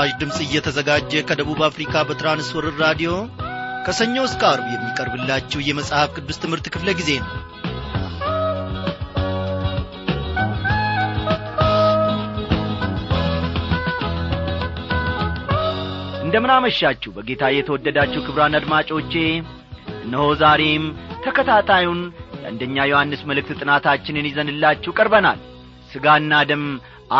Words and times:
ይህ 0.00 0.04
ምስራች 0.04 0.20
ድምፅ 0.20 0.36
እየተዘጋጀ 0.42 1.12
ከደቡብ 1.28 1.60
አፍሪካ 1.66 2.02
በትራንስወርር 2.08 2.74
ራዲዮ 2.82 3.10
ከሰኞ 3.86 4.16
እስከ 4.26 4.42
አርብ 4.50 4.66
የሚቀርብላችሁ 4.72 5.60
የመጽሐፍ 5.66 6.10
ቅዱስ 6.16 6.38
ትምህርት 6.42 6.66
ክፍለ 6.74 6.88
ጊዜ 6.98 7.10
ነው። 7.22 7.30
እንደምናመሻችሁ 16.22 17.12
በጌታ 17.16 17.50
የተወደዳችሁ 17.52 18.22
ክብራን 18.26 18.58
አድማጮቼ 18.58 19.12
እነሆ 20.04 20.24
ዛሬም 20.42 20.86
ተከታታዩን 21.24 22.00
የአንደኛ 22.38 22.88
ዮሐንስ 22.90 23.22
መልእክት 23.30 23.60
ጥናታችንን 23.62 24.30
ይዘንላችሁ 24.30 24.92
ቀርበናል 24.98 25.40
ሥጋና 25.90 26.32
ደም 26.48 26.64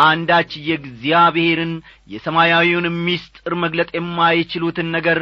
አንዳች 0.01 0.51
የእግዚአብሔርን 0.67 1.73
የሰማያዊውን 2.13 2.87
ምስጢር 3.05 3.53
መግለጥ 3.63 3.89
የማይችሉትን 3.95 4.89
ነገር 4.95 5.19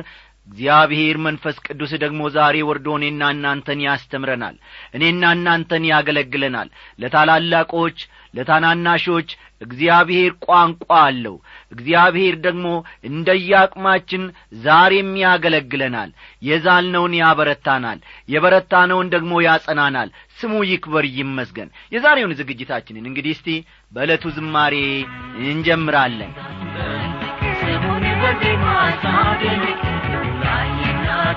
እግዚአብሔር 0.48 1.16
መንፈስ 1.24 1.56
ቅዱስ 1.66 1.92
ደግሞ 2.04 2.22
ዛሬ 2.36 2.58
ወርዶ 2.68 2.88
እኔና 2.98 3.24
እናንተን 3.34 3.80
ያስተምረናል 3.86 4.56
እኔና 4.94 5.32
እናንተን 5.36 5.84
ያገለግለናል። 5.90 6.70
ለታላላቆች 7.02 7.98
ለታናናሾች 8.34 9.30
እግዚአብሔር 9.62 10.32
ቋንቋ 10.46 10.88
አለው 11.04 11.36
እግዚአብሔር 11.72 12.36
ደግሞ 12.46 12.68
እንደየአቅማችን 13.10 14.24
ዛሬም 14.62 15.10
ያገለግለናል 15.24 16.12
የዛልነውን 16.42 17.14
ያበረታናል 17.20 18.00
የበረታነውን 18.30 19.12
ደግሞ 19.16 19.34
ያጸናናል። 19.48 20.10
ስሙ 20.40 20.54
ይክበር 20.72 21.08
ይመስገን። 21.18 21.72
የዛሬውን 21.92 22.38
ዝግጅታችንን 22.40 23.10
እንግዲህ 23.10 23.34
እስቲ 23.38 23.50
በዕለቱ 23.92 24.26
ዝማሬ 24.38 24.76
እንጀምራለን። 25.48 26.34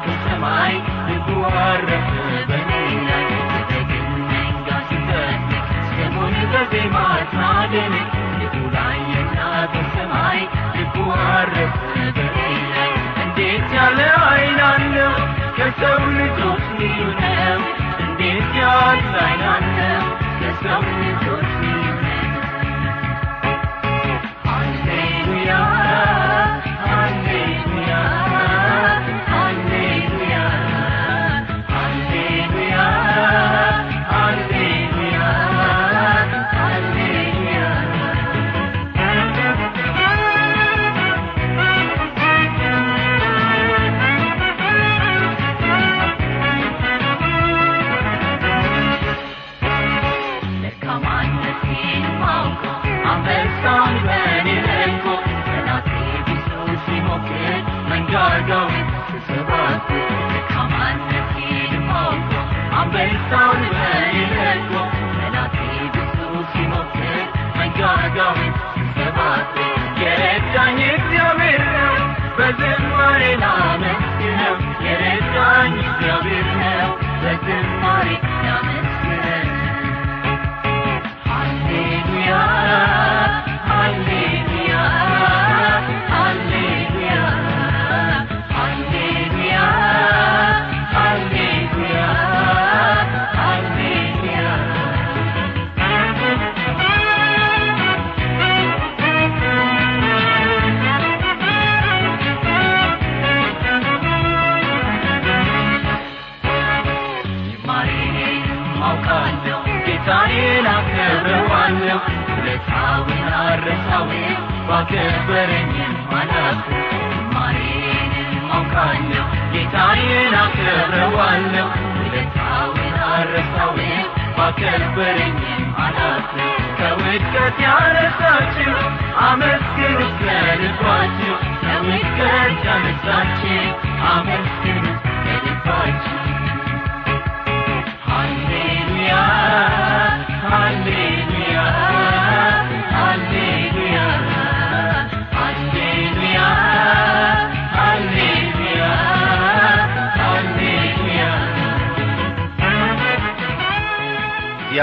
ከሰማይ 0.05 0.75
ከሰማይ 1.07 1.51
ልቡ 11.11 11.17
አረፈ 11.31 11.77
በኔና 12.17 12.75
እንዴት 13.23 13.71
ከሰው 15.57 16.01
ልጆች 16.19 16.65
ልዩ 16.81 17.01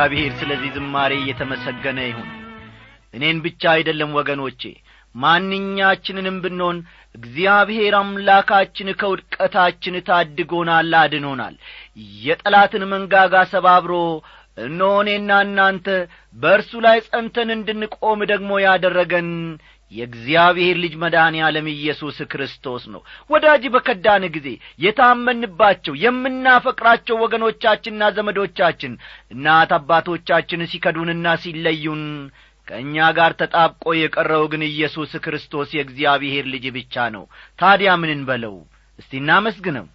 እግዚአብሔር 0.09 0.34
ስለዚህ 0.40 0.69
ዝማሬ 0.75 1.13
እየተመሰገነ 1.18 2.00
ይሁን። 2.06 2.28
እኔን 3.13 3.38
ብቻ 3.45 3.63
አይደለም 3.72 4.12
ወገኖቼ 4.18 4.62
ማንኛችንንም 5.16 6.38
ብንሆን 6.44 6.78
እግዚአብሔር 7.16 7.94
አምላካችን 8.00 8.90
ከውድቀታችን 9.00 9.95
ታድጎናል 10.07 10.94
አድኖናል። 11.01 11.56
የጠላትን 12.23 12.85
መንጋጋ 12.94 13.44
ሰባብሮ 13.53 13.94
እነሆ 14.57 14.94
እናንተ 15.41 15.88
በእርሱ 16.35 16.72
ላይ 16.85 17.00
ጸንተን 17.07 17.51
እንድንቆም 17.57 18.22
ደግሞ 18.31 18.51
ያደረገን 18.66 19.29
የእግዚአብሔር 19.91 20.75
ልጅ 20.81 20.94
መድኃኔ 21.01 21.35
ዓለም 21.45 21.67
ኢየሱስ 21.73 22.17
ክርስቶስ 22.31 22.83
ነው። 22.94 23.01
ወዳጅ 23.29 23.63
በከዳን 23.73 24.23
ጊዜ 24.35 24.47
የታመንባቸው 24.85 25.94
የምናፈቅራቸው 26.03 27.15
ወገኖቻችንና 27.23 28.09
ዘመዶቻችን 28.17 28.94
እናት 29.31 29.73
አባቶቻችን 29.77 30.67
ሲከዱንና 30.71 31.35
ሲለዩን 31.44 32.03
ከእኛ 32.67 32.95
ጋር 33.17 33.31
ተጣብቆ 33.39 33.85
የቀረው 33.97 34.44
ግን 34.51 34.63
ኢየሱስ 34.67 35.12
ክርስቶስ 35.25 35.69
የእግዚአብሔር 35.75 36.45
ልጅ 36.53 36.65
ብቻ 36.75 36.95
ነው። 37.15 37.23
ታዲያ 37.59 37.91
ምን 38.01 38.12
እንበለው? 38.15 38.56
እስቲ 39.00 39.12
እናመስግነው። 39.21 39.85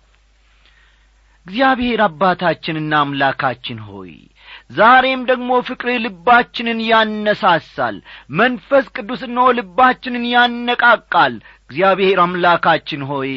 እግዚአብሔር 1.47 2.01
አባታችንና 2.07 2.93
አምላካችን 3.05 3.79
ሆይ 3.87 4.13
ዛሬም 4.73 5.21
ደግሞ 5.29 5.51
ፍቅርህ 5.67 5.97
ልባችንን 6.05 6.79
ያነሳሳል። 6.89 7.97
መንፈስ 8.37 8.87
ቅዱስ 8.97 9.23
እነሆ 9.29 9.47
ልባችንን 9.59 10.25
ያነቃቃል። 10.33 11.35
እግዚአብሔር 11.65 12.19
አምላካችን 12.25 13.03
ሆይ 13.11 13.33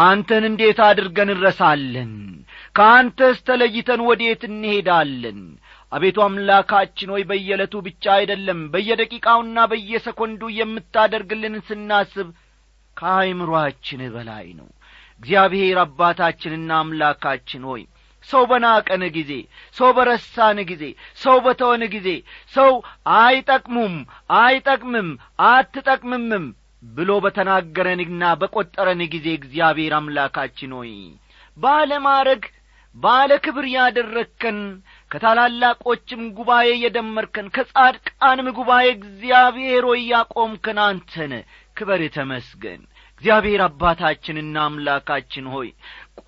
አንተን 0.00 0.44
እንዴት 0.48 0.78
አድርገን 0.86 1.30
እንረሳለን 1.32 2.12
ከአንተስ 2.76 3.38
ተለይተን 3.48 4.00
ወዴት 4.08 4.42
እንሄዳለን? 4.48 5.40
አቤቱ 5.92 6.18
አምላካችን 6.26 7.12
ሆይ 7.12 7.22
በየዕለቱ 7.30 7.74
ብቻ 7.86 8.04
አይደለም 8.16 8.60
በየደቂቃውና 8.72 9.58
በየሰኮንዱ 9.70 10.42
የምታደርግልን 10.58 11.56
ስናስብ 11.68 12.28
ከአይምሮአችን 12.96 14.02
በላይ 14.14 14.46
ነው። 14.58 14.68
እግዚአብሔር 15.20 15.78
አባታችንና 15.82 16.70
አምላካችን 16.82 17.64
ሆይ 17.70 17.82
ሰው 18.28 18.42
በናቀን 18.50 19.02
ጊዜ 19.16 19.32
ሰው 19.76 19.90
በረሳን 19.96 20.58
ጊዜ 20.70 20.84
ሰው 21.18 21.36
በተወን 21.44 21.82
ጊዜ 21.94 22.08
ሰው 22.54 22.72
አይጠቅሙም 23.18 23.94
አይጠቅምም 24.40 25.08
አትጠቅምምም 25.48 26.46
ብሎ 26.90 27.10
በተናገረንና 27.24 28.24
በቈጠረን 28.40 29.02
ጊዜ 29.14 29.28
እግዚአብሔር 29.38 29.94
አምላካችን 29.96 30.72
ሆይ 30.78 30.92
ባለማረግ 31.56 32.42
ባለ 32.96 33.32
ክብር 33.44 33.66
ያደረግከን 33.72 34.56
ከታላላቆችም 35.10 36.22
ጉባኤ 36.38 36.68
የደመርከን 36.80 37.48
ከጻድቃንም 37.56 38.48
ጉባኤ 38.56 38.86
እግዚአብሔር 38.94 39.84
ሆይ 39.88 40.00
ያቆምከን 40.10 40.78
አንተነ 40.86 41.34
ክበር 41.76 42.02
ተመስገን። 42.16 42.80
እግዚአብሔር 43.12 43.60
አባታችንና 43.64 44.56
አምላካችን 44.66 45.46
ሆይ 45.54 45.68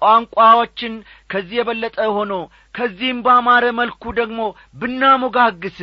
ቋንቋዎችን 0.03 0.95
ከዚህ 1.31 1.57
የበለጠ 1.59 1.99
ሆኖ 2.17 2.33
ከዚህም 2.75 3.19
ባማረ 3.27 3.65
መልኩ 3.79 4.13
ደግሞ 4.19 4.41
ብናሞጋግስ 4.77 5.79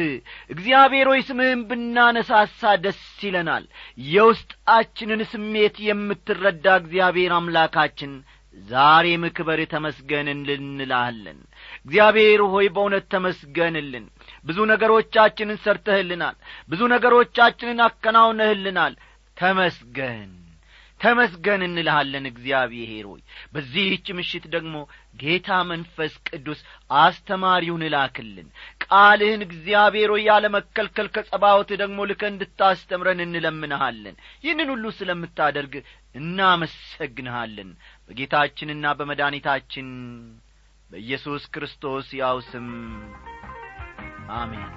እግዚአብሔር 0.49 1.07
ሆይ 1.11 1.21
ስምህን 1.27 1.61
ብናነሳሳ 1.69 2.71
ደስ 2.83 2.99
ይለናል። 3.25 3.65
የውስጣችንን 4.09 5.23
ስሜት 5.31 5.77
የምትረዳ 5.87 6.65
እግዚአብሔር 6.81 7.33
አምላካችን 7.37 8.13
ዛሬም 8.57 9.23
ክበር 9.35 9.59
ተመስገንን 9.73 10.39
ልንላለን 10.47 11.39
እግዚአብሔር 11.79 12.41
ሆይ 12.53 12.67
በእውነት 12.75 13.05
ተመስገንልን። 13.13 14.05
ብዙ 14.45 14.57
ነገሮቻችንን 14.71 15.61
ሰርተህልናል። 15.63 16.35
ብዙ 16.69 16.81
ነገሮቻችንን 16.95 17.79
አከናውነህልናል። 17.87 18.95
ተመስገን 19.37 20.29
ተመስገን 20.99 21.61
እንልሃለን 21.65 22.25
እግዚአብሔር 22.29 23.05
ሆይ። 23.09 23.21
በዚህች 23.53 24.07
ምሽት 24.17 24.45
ደግሞ 24.55 24.75
ጌታ 25.21 25.49
መንፈስ 25.69 26.13
ቅዱስ 26.29 26.59
አስተማሪውን 26.99 27.85
እላክልን። 27.87 28.47
ቃልህን 28.85 29.41
እግዚአብሔር 29.47 30.11
ሆይ 30.13 30.23
ያለመከልከል 30.29 31.09
ከጸባወት 31.15 31.71
ደግሞ 31.81 32.07
ልከ 32.09 32.23
እንድታስተምረን 32.31 33.21
እንለምንሃለን። 33.25 34.15
ይህንን 34.43 34.71
ሁሉ 34.73 34.85
ስለምታደርግ 34.99 35.75
እናመሰግንሃለን። 36.15 37.71
በጌታችንና 38.09 38.93
በመድኃኒታችን 38.99 39.89
በኢየሱስ 40.89 41.43
ክርስቶስ 41.55 42.07
ያው 42.19 42.37
ስም 42.47 42.67
አሜን 44.37 44.69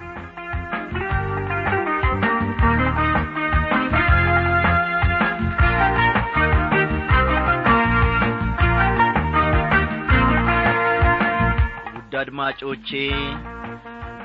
አድማጮቼ 12.23 12.89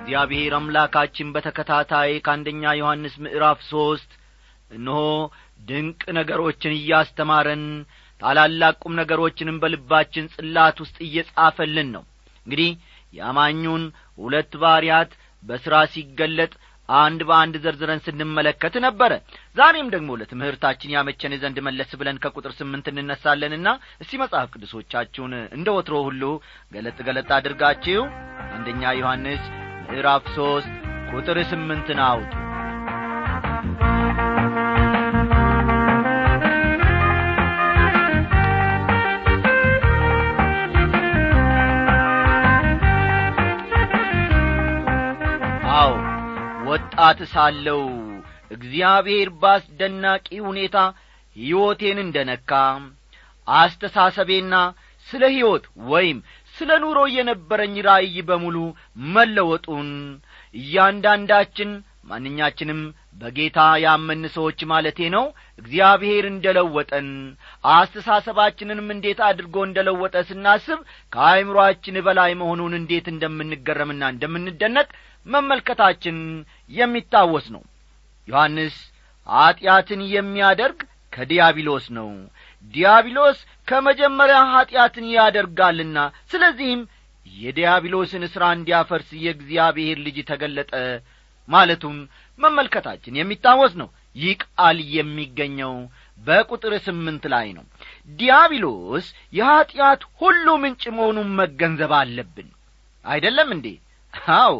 እግዚአብሔር 0.00 0.52
አምላካችን 0.58 1.32
በተከታታይ 1.34 2.10
ከአንደኛ 2.26 2.72
ዮሐንስ 2.78 3.14
ምዕራፍ 3.24 3.58
ሦስት 3.70 4.10
እነሆ 4.70 5.00
ድንቅ 5.68 6.02
ነገሮችን 6.18 6.76
እያስተማረን 6.76 7.64
ታላላቅ 8.20 8.74
ቁም 8.82 8.94
ነገሮችንም 9.00 9.60
በልባችን 9.62 10.30
ጽላት 10.34 10.76
ውስጥ 10.84 10.96
እየጻፈልን 11.06 11.88
ነው። 11.96 12.04
እንግዲህ 12.46 12.70
የአማኙን 13.14 13.84
ሁለት 14.18 14.52
ባሪያት 14.62 15.10
በሥራ 15.42 15.74
ሲገለጥ 15.92 16.52
አንድ 16.88 17.20
በአንድ 17.28 17.54
ዘርዝረን 17.64 18.02
ስንመለከት 18.04 18.74
ነበረ 18.84 19.12
ዛሬም 19.56 19.88
ደግሞ 19.94 20.10
ለትምህርታችን 20.20 20.94
ያመቸን 20.94 21.34
ዘንድ 21.42 21.58
መለስ 21.66 21.90
ብለን 22.00 22.20
ከቁጥር 22.22 22.52
ስምንት 22.58 22.86
እንነሳለንና 22.92 23.68
እስቲ 24.02 24.20
መጽሐፍ 24.22 24.48
ቅዱሶቻችሁን 24.54 25.34
እንደ 25.58 25.68
ወትሮ 25.76 25.96
ሁሉ 26.08 26.22
ገለጥ 26.72 26.98
ገለጥ 27.08 27.30
አድርጋችሁ 27.38 28.02
አንደኛ 28.50 28.94
ዮሐንስ 29.00 29.44
ምዕራፍ 29.84 30.26
ሦስት 30.36 30.72
ቁጥር 31.12 31.38
ስምንትን 31.52 32.00
አውጡ 32.08 32.32
ወጣት 46.80 47.20
ሳለው 47.32 47.82
እግዚአብሔር 48.56 49.28
ባስደናቂ 49.42 50.26
ሁኔታ 50.48 50.76
ሕይወቴን 51.36 51.98
እንደ 52.04 52.16
ነካ 52.30 52.50
አስተሳሰቤና 53.46 54.54
ስለ 55.06 55.22
ሕይወት 55.34 55.64
ወይም 55.92 56.18
ስለ 56.54 56.70
ኑሮ 56.84 56.98
የነበረኝ 57.16 57.74
ራእይ 57.88 58.16
በሙሉ 58.28 58.56
መለወጡን 59.14 59.90
እያንዳንዳችን 60.54 61.70
ማንኛችንም 62.08 62.80
በጌታ 63.20 63.58
ያመን 63.82 64.22
ሰዎች 64.34 64.60
ማለቴ 64.70 65.08
ነው። 65.14 65.24
እግዚአብሔር 65.58 66.24
እንደ 66.30 66.46
ለወጠን 66.56 67.08
አስተሳሰባችንንም 67.74 68.88
እንዴት 68.94 69.20
አድርጎ 69.28 69.56
እንደ 69.66 69.78
ለወጠ 69.86 70.16
ስናስብ 70.28 70.80
ከአይምሮአችን 71.12 71.96
በላይ 72.06 72.32
መሆኑን 72.40 72.74
እንዴት 72.78 73.08
እንደምንገረምና 73.12 74.02
እንደምንደነቅ 74.14 74.88
መመልከታችን 75.26 76.18
የሚታወስ 76.70 77.48
ነው። 77.54 77.64
ዮሐንስ 78.28 78.76
ኀጢአትን 79.26 80.00
የሚያደርግ 80.12 80.78
ከዲያብሎስ 81.12 81.86
ነው። 81.96 82.08
ዲያብሎስ 82.74 83.38
ከመጀመሪያ 83.68 84.38
ኀጢአትን 84.52 85.06
ያደርጋልና 85.14 85.98
ስለዚህም 86.32 86.80
የዲያብሎስን 87.26 88.24
ሥራ 88.32 88.44
እንዲያፈርስ 88.56 89.08
የእግዚአብሔር 89.24 89.98
ልጅ 90.06 90.18
ተገለጠ 90.28 90.72
ማለቱን 91.48 91.96
መመልከታችን 92.38 93.18
የሚታወስ 93.18 93.72
ነው። 93.80 93.88
ይህ 94.16 94.36
ቃል 94.44 94.78
የሚገኘው 94.94 95.74
በቁጥር 96.18 96.72
ስምንት 96.86 97.24
ላይ 97.32 97.48
ነው። 97.56 97.64
ዲያብሎስ 98.18 99.06
የኀጢአት 99.32 100.02
ሁሉ 100.20 100.46
ምንጭ 100.62 100.82
መሆኑን 100.96 101.28
መገንዘብ 101.40 101.92
አለብን። 101.98 102.48
አይደለም 103.04 103.50
እንዴ? 103.56 103.66
አው 104.36 104.54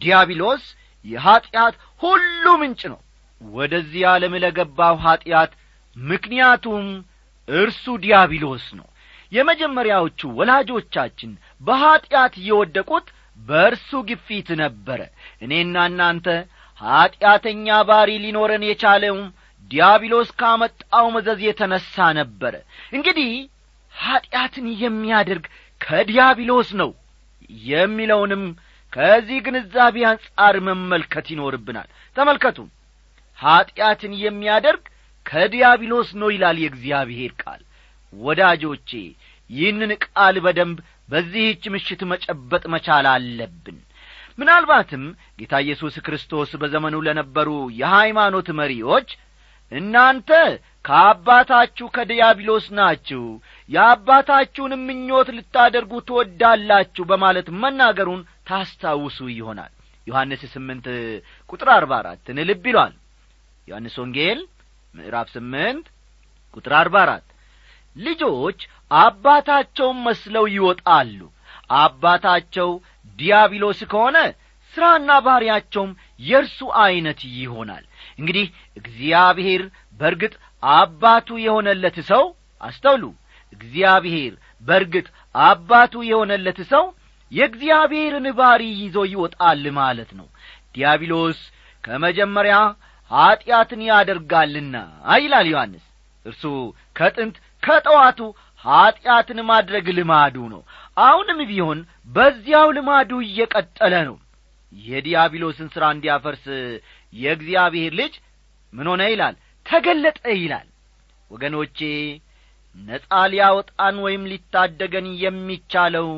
ዲያብሎስ 0.00 0.64
የኀጢአት 1.04 1.74
ሁሉ 2.02 2.44
ምንጭ 2.62 2.82
ነው። 2.92 3.00
ወደዚህ 3.40 4.02
ዓለም 4.10 4.34
ለገባው 4.42 4.96
ኀጢአት 5.04 5.52
ምክንያቱም 5.96 6.86
እርሱ 7.48 7.84
ዲያብሎስ 8.04 8.66
ነው። 8.78 8.86
የመጀመሪያዎቹ 9.32 10.20
ወላጆቻችን 10.38 11.30
በኀጢአት 11.60 12.34
የወደቁት 12.48 13.06
በእርሱ 13.38 13.90
ግፊት 14.08 14.48
ነበረ። 14.60 15.00
እኔና 15.42 15.76
እናንተ 15.90 16.26
ኀጢአተኛ 16.80 17.66
ባሪ 17.88 18.10
ሊኖረን 18.24 18.62
የቻለውም 18.68 19.24
ዲያብሎስ 19.70 20.30
ካመጣው 20.40 21.06
መዘዝ 21.14 21.40
የተነሣ 21.46 21.94
ነበረ። 22.18 22.54
እንግዲህ 22.92 23.30
ኀጢአትን 23.94 24.66
የሚያደርግ 24.82 25.44
ከዲያብሎስ 25.80 26.70
ነው 26.80 26.90
የሚለውንም 27.68 28.44
ከዚህ 28.92 29.38
ግንዛቤ 29.46 29.96
አንጻር 30.10 30.56
መመልከት 30.68 31.26
ይኖርብናል። 31.32 31.88
ተመልከቱ። 32.16 32.58
ኀጢአትን 33.38 34.12
የሚያደርግ 34.22 34.82
ከዲያብሎስ 35.26 36.08
ነው 36.20 36.28
ይላል 36.34 36.56
የእግዚአብሔር 36.62 37.32
ቃል። 37.42 37.62
ወዳጆቼ 38.12 38.90
ይህንን 39.50 39.90
ቃል 40.04 40.36
በደንብ 40.44 40.78
በዚህች 41.08 41.64
ምሽት 41.72 42.00
መጨበጥ 42.10 42.64
መቻል 42.74 43.06
አለብን። 43.10 43.78
ምናልባትም 44.38 45.02
ጌታ 45.38 45.54
ኢየሱስ 45.64 45.94
ክርስቶስ 46.06 46.50
በዘመኑ 46.60 46.96
ለነበሩ 47.06 47.48
የሃይማኖት 47.80 48.48
መሪዎች 48.60 49.08
እናንተ 49.72 50.30
ከአባታችሁ 50.84 51.86
ከዲያብሎስ 51.94 52.66
ናችሁ 52.78 53.22
የአባታችሁንም 53.70 54.82
ምኞት 54.88 55.28
ልታደርጉ 55.36 55.92
ትወዳላችሁ 56.08 57.04
በማለት 57.10 57.46
መናገሩን 57.62 58.20
ታስታውሱ 58.48 59.18
ይሆናል። 59.34 59.72
ዮሐንስ 60.06 60.42
ስምንት 60.54 60.86
ቁጥር 61.50 61.68
አርባ 61.76 61.92
አራትን 62.00 62.38
ልብ 62.48 62.64
ይሏል። 62.70 62.94
ዮሐንስ 63.68 63.94
ወንጌል 64.02 64.40
ምዕራፍ 64.94 65.28
ስምንት 65.34 65.86
ቁጥር 66.54 66.74
አርባ 66.80 66.96
አራት 67.04 67.26
ልጆች 67.96 68.60
አባታቸውን 69.00 69.98
መስለው 70.06 70.44
ይወጣሉ። 70.54 71.18
አባታቸው 71.80 72.70
ዲያብሎስ 73.18 73.80
ከሆነ 73.92 74.16
ሥራና 74.74 75.10
ባሕርያቸውም 75.24 75.90
የእርሱ 76.20 76.58
ዐይነት 76.80 77.20
ይሆናል። 77.36 77.84
እንግዲህ 78.18 78.46
እግዚአብሔር 78.76 79.62
በርግጥ 80.00 80.34
አባቱ 80.62 81.28
የሆነለት 81.44 81.96
ሰው 82.10 82.24
አስተውሉ። 82.60 83.04
እግዚአብሔር 83.52 84.32
በርግጥ 84.62 85.06
አባቱ 85.44 85.94
የሆነለት 86.10 86.58
ሰው 86.72 86.84
የእግዚአብሔርን 87.32 88.26
ባሪ 88.38 88.62
ይዞ 88.80 88.96
ይወጣል 89.12 89.62
ማለት 89.78 90.10
ነው። 90.18 90.26
ዲያብሎስ 90.74 91.38
ከመጀመሪያ 91.84 92.56
ኀጢአትን 93.10 93.80
ያደርጋልና 93.88 94.76
ይላል 95.16 95.46
ዮሐንስ። 95.52 95.84
እርሱ 96.26 96.42
ከጥንት 96.96 97.36
ከጠዋቱ 97.64 98.20
ኀጢአትን 98.64 99.38
ማድረግ 99.48 99.86
ልማዱ 99.96 100.36
ነው። 100.52 100.62
አሁንም 100.96 101.40
ቢሆን 101.50 101.78
በዚያው 102.10 102.68
ልማዱ 102.76 103.10
እየቀጠለ 103.26 103.94
ነው። 104.08 104.16
የዲያብሎስን 104.72 105.68
ሥራ 105.74 105.84
እንዲያፈርስ 105.94 106.44
የእግዚአብሔር 107.12 107.92
ልጅ 108.00 108.14
ምን 108.72 108.86
ሆነ 108.92 109.02
ይላል? 109.12 109.34
ተገለጠ 109.66 110.20
ይላል። 110.36 110.68
ወገኖቼ 111.30 111.78
ነጻ 112.76 113.10
ሊያወጣን 113.32 113.96
ወይም 114.04 114.22
ሊታደገን 114.30 115.06
የሚቻለው 115.22 116.08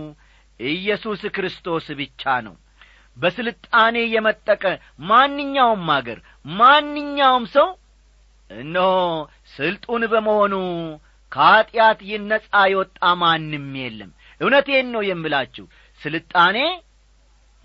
ኢየሱስ 0.60 1.22
ክርስቶስ 1.36 1.86
ብቻ 1.98 2.22
ነው። 2.46 2.54
በስልጣኔ 3.16 3.96
የመጠቀ 4.14 4.62
ማንኛውም 5.10 5.86
አገር 5.94 6.18
ማንኛውም 6.54 7.44
ሰው 7.54 7.68
እነሆ 8.50 8.88
ስልጡን 9.54 10.02
በመሆኑ 10.12 10.54
ከኀጢአት 11.36 12.00
ይነጻ 12.10 12.44
የወጣ 12.70 13.00
ማንም 13.20 13.66
የለም። 13.80 14.10
እውነቴን 14.40 14.86
ነው 14.94 15.02
የምላችሁ 15.06 15.64
ስልጣኔ 16.00 16.56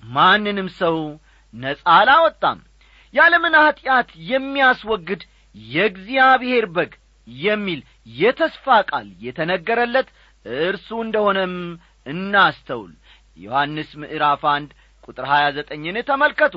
ማንንም 0.04 0.68
ሰው 0.80 0.98
ነጻ 1.54 1.82
አላወጣም። 1.96 2.60
ያለምን 3.14 3.56
ኀጢአት 3.62 4.10
የሚያስወግድ 4.30 5.22
የእግዚአብሔር 5.56 6.66
በግ 6.76 6.92
የሚል 7.28 7.80
የተስፋ 8.20 8.76
ቃል 8.90 9.08
የተነገረለት 9.26 10.08
እርሱ 10.64 10.90
እንደሆነም 11.06 11.56
እናስተውል። 12.08 12.94
ዮሐንስ 13.38 13.90
ምዕራፍ 14.02 14.44
አንድ 14.54 14.70
ቁጥር 15.08 15.26
ሀያ 15.32 15.46
ዘጠኝን 15.58 15.98
ተመልከቱ። 16.10 16.56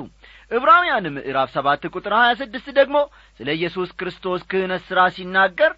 ዕብራውያን 0.51 1.05
ምዕራፍ 1.15 1.49
ሰባት 1.55 1.83
ቁጥር 1.93 2.13
ሀያ 2.19 2.31
ስድስት 2.41 2.67
ደግሞ 2.79 2.97
ስለ 3.39 3.47
ኢየሱስ 3.57 3.89
ክርስቶስ 3.99 4.41
ክህነት 4.51 4.83
ሥራ 4.89 5.01
ሲናገር 5.15 5.71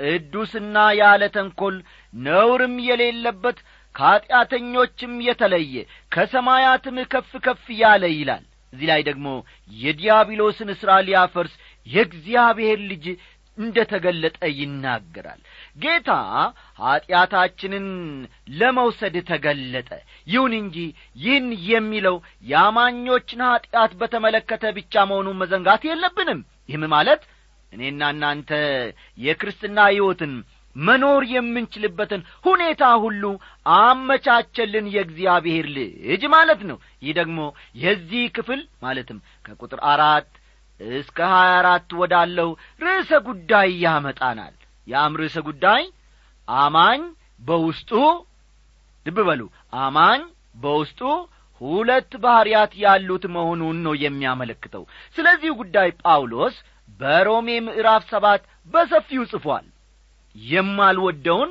ቅዱስና 0.00 0.76
ያለ 0.98 1.22
ተንኰል 1.34 1.76
ነውርም 2.12 2.74
የሌለበት 2.88 3.58
ከኀጢአተኞችም 3.94 5.14
የተለየ 5.26 5.74
ከሰማያትም 6.12 6.98
ከፍ 7.12 7.30
ከፍ 7.44 7.64
ያለ 7.78 8.04
ይላል። 8.14 8.44
እዚህ 8.72 8.86
ላይ 8.90 9.02
ደግሞ 9.08 9.28
የዲያብሎስን 9.76 10.70
ሥራ 10.80 10.92
ሊያፈርስ 11.06 11.54
የእግዚአብሔር 11.86 12.78
ልጅ 12.90 13.04
እንደ 13.58 13.76
ተገለጠ 13.90 14.38
ይናገራል። 14.56 15.38
ጌታ 15.82 16.10
ኀጢአታችንን 16.80 17.86
ለመውሰድ 18.56 19.16
ተገለጠ። 19.30 19.88
ይሁን 20.26 20.54
እንጂ 20.58 20.76
ይህን 21.18 21.46
የሚለው 21.68 22.16
የአማኞችን 22.50 23.42
ኀጢአት 23.48 23.94
በተመለከተ 24.00 24.74
ብቻ 24.78 25.04
መሆኑን 25.10 25.40
መዘንጋት 25.42 25.84
የለብንም። 25.88 26.42
ይህም 26.68 26.84
ማለት 26.94 27.22
እኔና 27.72 28.02
እናንተ 28.14 28.50
የክርስትና 29.18 29.78
ሕይወትን 29.90 30.32
መኖር 30.76 31.22
የምንችልበትን 31.30 32.22
ሁኔታ 32.46 32.82
ሁሉ 33.02 33.22
አመቻቸልን 33.76 34.86
የእግዚአብሔር 34.94 35.66
ልጅ 35.76 36.22
ማለት 36.34 36.60
ነው። 36.70 36.76
ይህ 37.02 37.14
ደግሞ 37.18 37.38
የዚህ 37.82 38.24
ክፍል 38.36 38.60
ማለትም 38.82 39.18
ከቁጥር 39.44 39.80
አራት 39.92 40.28
እስከ 40.80 41.18
ሀያ 41.32 41.52
አራት 41.60 41.90
ወዳለው 42.00 42.50
ርዕሰ 42.80 43.10
ጉዳይ 43.28 43.68
ያመጣናል። 43.84 44.54
ያም 44.86 45.16
ርዕሰ 45.20 45.36
ጉዳይ 45.46 45.82
አማኝ 46.48 47.00
በውስጡ 47.42 47.92
ልብ 49.06 49.18
በሉ። 49.28 49.42
አማኝ 49.80 50.20
በውስጡ 50.62 51.00
ሁለት 51.60 52.12
ባሕርያት 52.22 52.72
ያሉት 52.82 53.24
መሆኑን 53.34 53.76
ነው 53.84 53.94
የሚያመለክተው። 54.00 54.82
ስለዚህ 55.16 55.50
ጉዳይ 55.60 55.88
ጳውሎስ 56.02 56.56
በሮሜ 57.00 57.48
ምዕራፍ 57.66 58.02
ሰባት 58.12 58.42
በሰፊው 58.74 59.22
ጽፏል። 59.32 59.66
የማልወደውን 60.36 61.50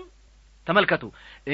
ተመልከቱ። 0.67 1.03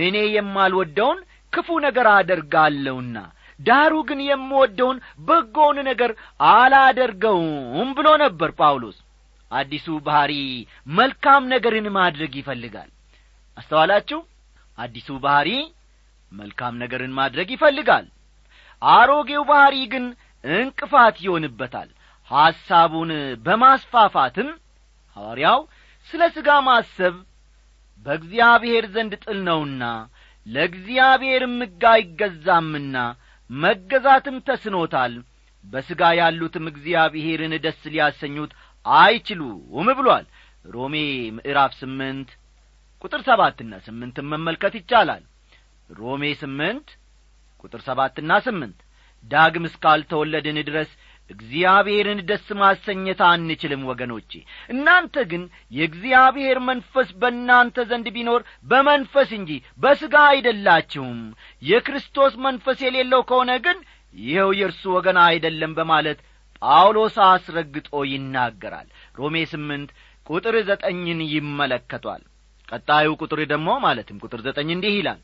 እኔ 0.01 0.17
የማልወደውን 0.35 1.19
ክፉ 1.53 1.69
ነገር 1.85 2.07
አደርጋለሁና 2.13 3.17
ዳሩ 3.59 3.93
ግን 4.09 4.19
የምወደውን 4.27 4.97
በጎውን 5.27 5.77
ነገር 5.89 6.11
አላደርገውም 6.53 7.89
ብሎ 7.97 8.07
ነበር 8.23 8.49
ጳውሎስ። 8.59 8.97
አዲሱ 9.51 9.87
ባሕሪ 10.05 10.33
መልካም 10.93 11.43
ነገርን 11.53 11.87
ማድረግ 11.97 12.33
ይፈልጋል። 12.39 12.89
አስተዋላችሁ? 13.57 14.19
አዲሱ 14.77 15.09
ባሕሪ 15.23 15.49
መልካም 16.31 16.73
ነገርን 16.83 17.13
ማድረግ 17.19 17.49
ይፈልጋል። 17.55 18.05
አሮጌው 18.81 19.43
ባሕሪ 19.49 19.75
ግን 19.93 20.05
እንቅፋት 20.43 21.15
ይሆንበታል 21.25 21.89
ሐሳቡን 22.31 23.11
በማስፋፋትም 23.45 24.49
ሐዋርያው 25.17 25.59
ስለ 26.09 26.21
ሥጋ 26.35 26.49
ማሰብ 26.67 27.15
በእግዚአብሔር 28.05 28.85
ዘንድ 28.93 29.13
ጥል 29.23 29.39
ነውና 29.47 29.83
ለእግዚአብሔርም 30.45 31.55
ሕግ 31.63 31.83
አይገዛምና 31.91 32.95
መገዛትም 33.49 34.37
ተስኖታል። 34.47 35.13
በሥጋ 35.65 36.03
ያሉትም 36.19 36.65
እግዚአብሔርን 36.71 37.53
ደስ 37.65 37.81
ሊያሰኙት 37.93 38.53
አይችሉም 38.85 39.89
ብሏል። 39.99 40.25
ሮሜ 40.65 40.95
ምዕራፍ 41.35 41.71
ስምንት 41.81 42.29
ቁጥር 43.01 43.21
ሰባትና 43.27 43.73
ስምንትን 43.85 44.25
መመልከት 44.31 44.73
ይቻላል። 44.79 45.23
ሮሜ 45.89 46.23
ስምንት 46.41 46.87
ቁጥር 47.63 47.81
ሰባትና 47.87 48.31
ስምንት 48.45 48.79
ዳግም 49.23 49.65
እስካልተወለድን 49.69 50.57
ድረስ 50.69 50.91
እግዚአብሔርን 51.31 52.19
ደስ 52.29 52.47
ማሰኘት 52.59 53.21
አንችልም 53.27 53.83
ወገኖቼ። 53.89 54.31
እናንተ 54.73 55.23
ግን 55.31 55.43
የእግዚአብሔር 55.71 56.59
መንፈስ 56.67 57.09
በእናንተ 57.21 57.85
ዘንድ 57.89 58.07
ቢኖር 58.15 58.41
በመንፈስ 58.67 59.31
እንጂ 59.39 59.51
በሥጋ 59.83 60.15
አይደላችሁም። 60.31 61.21
የክርስቶስ 61.63 62.35
መንፈስ 62.45 62.79
የሌለው 62.85 63.23
ከሆነ 63.29 63.51
ግን 63.65 63.79
ይኸው 64.15 64.51
የእርሱ 64.57 64.83
ወገን 64.95 65.19
አይደለም 65.25 65.73
በማለት 65.77 66.19
ጳውሎስ 66.61 67.15
አስረግጦ 67.27 67.91
ይናገራል። 68.09 68.87
ሮሜ 69.15 69.35
ስምንት 69.51 69.91
ቁጥር 70.27 70.55
ዘጠኝን 70.67 71.21
ይመለከቷል። 71.31 72.23
ቀጣዩ 72.67 73.07
ቁጥር 73.21 73.39
ደግሞ 73.49 73.69
ማለትም 73.83 74.19
ቁጥር 74.23 74.41
ዘጠኝ 74.45 74.69
እንዲህ 74.73 74.93
ይላል 74.97 75.19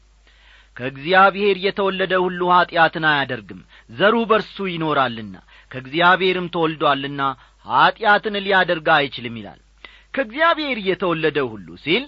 ከእግዚአብሔር 0.77 1.57
የተወለደ 1.61 2.13
ሁሉ 2.23 2.41
ኀጢአትን 2.53 3.05
አያደርግም 3.11 3.61
ዘሩ 3.89 4.15
በርሱ 4.31 4.65
ይኖራልና 4.71 5.35
ከእግዚአብሔርም 5.71 6.47
ተወልዶአልና 6.53 7.21
ኀጢአትን 7.65 8.36
ሊያደርግ 8.45 8.88
አይችልም 8.95 9.38
ይላል። 9.39 9.59
ከእግዚአብሔር 10.13 10.77
የተወለደ 10.88 11.39
ሁሉ 11.51 11.67
ሲል 11.83 12.03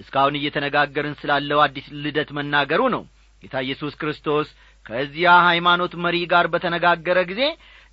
እስካሁን 0.00 0.34
እየተነጋገርን 0.38 1.14
ስላለው 1.20 1.60
አዲስ 1.64 1.86
ልደት 2.02 2.28
መናገሩ 2.36 2.82
ነው። 2.94 3.02
ጌታ 3.42 3.56
ኢየሱስ 3.64 3.94
ክርስቶስ 4.00 4.48
ከዚያ 4.86 5.30
ሃይማኖት 5.46 5.92
መሪ 6.04 6.16
ጋር 6.30 6.46
በተነጋገረ 6.52 7.18
ጊዜ 7.30 7.42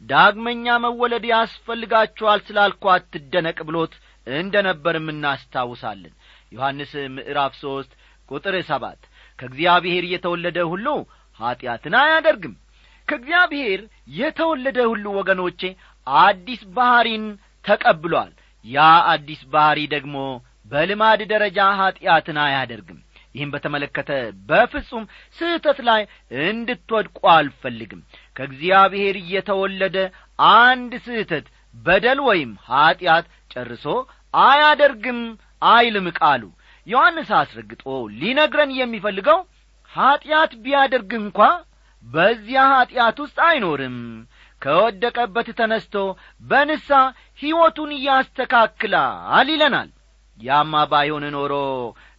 ዳግመኛ 0.02 0.66
መወለድ 0.84 1.26
ያስፈልጋችኋል 1.32 2.40
ስላልኳ 2.48 2.84
አትደነቅ 2.96 3.58
ብሎት 3.68 3.94
እንደ 4.28 4.56
ነበርም 4.68 5.08
እናስታውሳለን። 5.14 6.14
ዮሐንስ 6.52 6.92
ምዕራፍ 7.16 7.54
ሦስት 7.64 7.92
ቁጥር 8.30 8.56
ሰባት 8.70 9.02
ከእግዚአብሔር 9.40 10.04
የተወለደ 10.12 10.60
ሁሉ 10.72 10.88
ኀጢአትን 11.40 11.96
አያደርግም 12.02 12.54
ከእግዚአብሔር 13.08 13.82
የተወለደ 14.18 14.80
ሁሉ 14.92 15.06
ወገኖቼ 15.18 15.62
አዲስ 16.08 16.62
ባሕሪን 16.76 17.26
ተቀብሏል። 17.66 18.32
ያ 18.66 18.84
አዲስ 19.12 19.42
ባሕሪ 19.54 19.80
ደግሞ 19.94 20.16
በልማድ 20.72 21.22
ደረጃ 21.32 21.60
ኀጢአትን 21.80 22.38
አያደርግም። 22.46 23.00
ይህም 23.36 23.50
በተመለከተ 23.54 24.10
በፍጹም 24.50 25.04
ስህተት 25.38 25.80
ላይ 25.88 26.02
እንድትወድቁ 26.46 27.20
አልፈልግም። 27.34 28.02
ከእግዚአብሔር 28.36 29.16
የተወለደ 29.34 29.98
አንድ 30.60 30.94
ስህተት 31.08 31.48
በደል 31.76 32.20
ወይም 32.28 32.52
ኀጢአት 32.70 33.26
ጨርሶ 33.52 33.86
አያደርግም 34.34 35.20
አይልም 35.70 36.08
ቃሉ። 36.20 36.44
ዮሐንስ 36.88 37.30
አስረግጦ 37.38 37.84
ሊነግረን 38.20 38.72
የሚፈልገው 38.80 39.40
ኀጢአት 39.92 40.52
ቢያደርግ 40.64 41.12
እንኳ 41.22 41.40
በዚያ 42.06 42.62
ኀጢአት 42.72 43.18
ውስጥ 43.24 43.38
አይኖርም። 43.48 43.98
ከወደቀበት 44.62 45.48
ተነስቶ 45.58 45.96
በንሳ 46.44 46.90
ሕይወቱን 47.40 47.92
ያስተካክላል 48.06 49.50
ይለናል። 49.52 49.90
ያማ 50.40 50.74
ባይሆን 50.92 51.26
ኖሮ 51.36 51.54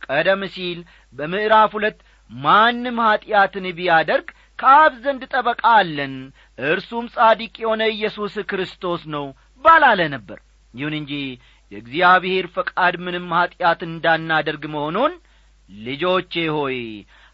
ቀደም 0.06 0.42
ሲል 0.54 0.78
በምዕራፍ 1.14 1.72
ሁለት 1.76 1.98
ማንም 2.30 2.98
ኀጢአትን 3.04 3.66
ቢያደርግ 3.78 4.28
ከአብ 4.58 4.92
ዘንድ 5.02 5.22
ጠበቃ 5.32 5.62
አለን 5.74 6.14
እርሱም 6.66 7.06
ጻዲቅ 7.14 7.54
የሆነ 7.62 7.82
ኢየሱስ 7.94 8.34
ክርስቶስ 8.50 9.02
ነው 9.14 9.26
ባላለ 9.64 10.00
ነበር። 10.14 10.38
ይሁን 10.74 10.94
እንጂ 11.00 11.12
የእግዚአብሔር 11.72 12.46
ፈቃድ 12.56 12.94
ምንም 13.04 13.28
ኀጢአት 13.36 13.80
እንዳናደርግ 13.86 14.64
መሆኑን 14.74 15.12
ልጆቼ 15.70 16.34
ሆይ 16.56 16.78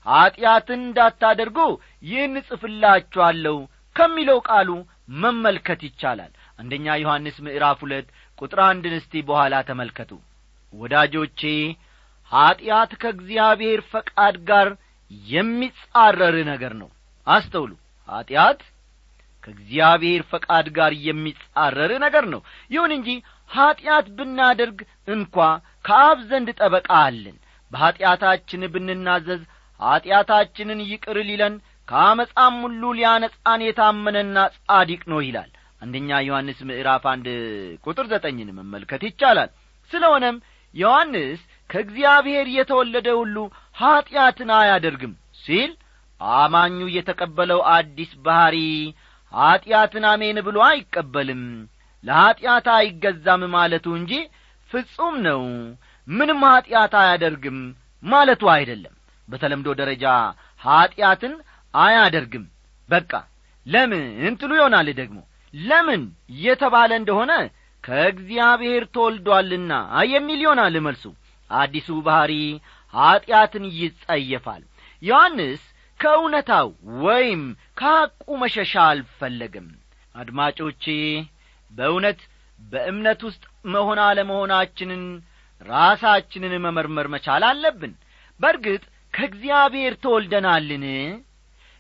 ኀጢአትን 0.07 0.81
እንዳታደርጉ 0.83 1.59
ይህን 2.05 2.35
ጽፍላችኋለሁ 2.49 3.57
ከሚለው 3.97 4.39
ቃሉ 4.49 4.71
መመልከት 5.23 5.81
ይቻላል። 5.89 6.33
አንደኛ 6.59 6.87
ዮሐንስ 7.01 7.37
ምዕራፍ 7.47 7.79
ሁለት 7.85 8.07
ቁጥር 8.39 8.61
አንድን 8.67 8.95
እስቲ 8.99 9.23
በኋላ 9.29 9.55
ተመልከቱ። 9.69 10.11
ወዳጆቼ 10.75 11.41
ኀጢአት 12.33 12.93
ከእግዚአብሔር 13.03 13.81
ፈቃድ 13.93 14.37
ጋር 14.51 14.69
የሚጻረር 15.33 16.37
ነገር 16.51 16.73
ነው። 16.83 16.91
አስተውሉ። 17.27 17.73
ኀጢአት 18.09 18.61
ከእግዚአብሔር 19.45 20.23
ፈቃድ 20.33 20.67
ጋር 20.77 20.93
የሚጻረር 21.07 21.93
ነገር 22.05 22.25
ነው። 22.35 22.41
ይሁን 22.71 22.93
እንጂ 22.97 23.09
ኀጢአት 23.51 24.07
ብናደርግ 24.19 24.79
እንኳ 25.09 25.37
ከአብ 25.85 26.19
ዘንድ 26.31 26.49
ጠበቃ 26.61 26.89
አለን። 27.03 27.37
በኀጢአታችን 27.73 28.63
ብንናዘዝ 28.75 29.43
ኀጢአታችንን 29.83 30.81
ይቅር 30.91 31.19
ሊለን 31.29 31.55
ከአመፃም 31.89 32.57
ሁሉ 32.65 32.83
ሊያነጻን 32.99 33.61
የታመነና 33.67 34.37
ጻዲቅ 34.59 35.03
ነው 35.13 35.21
ይላል። 35.25 35.51
አንደኛ 35.83 36.11
ዮሐንስ 36.27 36.59
ምዕራፍ 36.69 37.05
አንድ 37.13 37.27
ቁጥር 37.87 38.07
ዘጠኝን 38.13 38.51
መመልከት 38.59 39.03
ይቻላል። 39.09 39.51
ስለሆነም 39.91 40.37
ዮሐንስ 40.75 41.41
ከእግዚአብሔር 41.71 42.47
የተወለደ 42.55 43.09
ሁሉ 43.21 43.37
ኀጢአትን 43.77 44.51
አያደርግም 44.59 45.13
ሲል 45.43 45.71
አማኙ 46.21 46.79
የተቀበለው 46.97 47.61
አዲስ 47.75 48.11
ባሕሪ 48.25 48.57
ኀጢአትን 49.33 50.05
አሜን 50.11 50.39
ብሎ 50.47 50.59
አይቀበልም 50.69 51.43
ለኀጢአት 52.05 52.67
አይገዛም 52.77 53.43
ማለቱ 53.55 53.87
እንጂ 53.99 54.13
ፍጹም 54.71 55.15
ነው 55.27 55.43
ምንም 56.09 56.41
ኀጢአት 56.49 56.95
አያደርግም 57.01 57.59
ማለቱ 58.03 58.43
አይደለም 58.55 58.95
በተለምዶ 59.29 59.69
ደረጃ 59.81 60.05
ኀጢአትን 60.61 61.35
አያደርግም። 61.75 62.45
በቃ 62.89 63.13
ለምን 63.67 64.05
ትሉ 64.41 64.53
ይሆናል 64.59 64.89
ደግሞ 65.01 65.19
ለምን 65.55 66.03
የተባለ 66.43 66.91
እንደሆነ 67.01 67.33
ከእግዚአብሔር 67.85 68.83
ተወልዶአልና 68.95 69.73
የሚል 70.13 70.41
ይሆናል 70.45 70.75
መልሱ። 70.87 71.05
አዲሱ 71.51 71.89
ባሕሪ 72.07 72.35
ኀጢአትን 72.95 73.65
ይጸየፋል። 73.79 74.63
ዮሐንስ 75.03 75.63
ከእውነታው 76.01 76.69
ወይም 77.05 77.43
ከሐቁ 77.79 78.27
መሸሻ 78.43 78.75
አልፈለግም 78.91 79.67
አድማጮቼ 80.15 80.85
በእውነት 81.71 82.21
በእምነት 82.61 83.21
ውስጥ 83.29 83.43
መሆን 83.73 83.99
አለመሆናችንን 84.07 85.03
ራሳችንን 85.63 86.55
መመርመር 86.65 87.07
መቻል 87.15 87.43
አለብን። 87.49 87.93
በርግጥ 88.41 88.83
ከእግዚአብሔር 89.15 89.95
ተወልደናልን? 90.03 90.85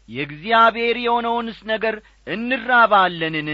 የእግዚአብሔር 0.08 0.96
የሆነውንስ 1.02 1.58
ነገር 1.70 1.94
እንራባለንን? 2.26 3.50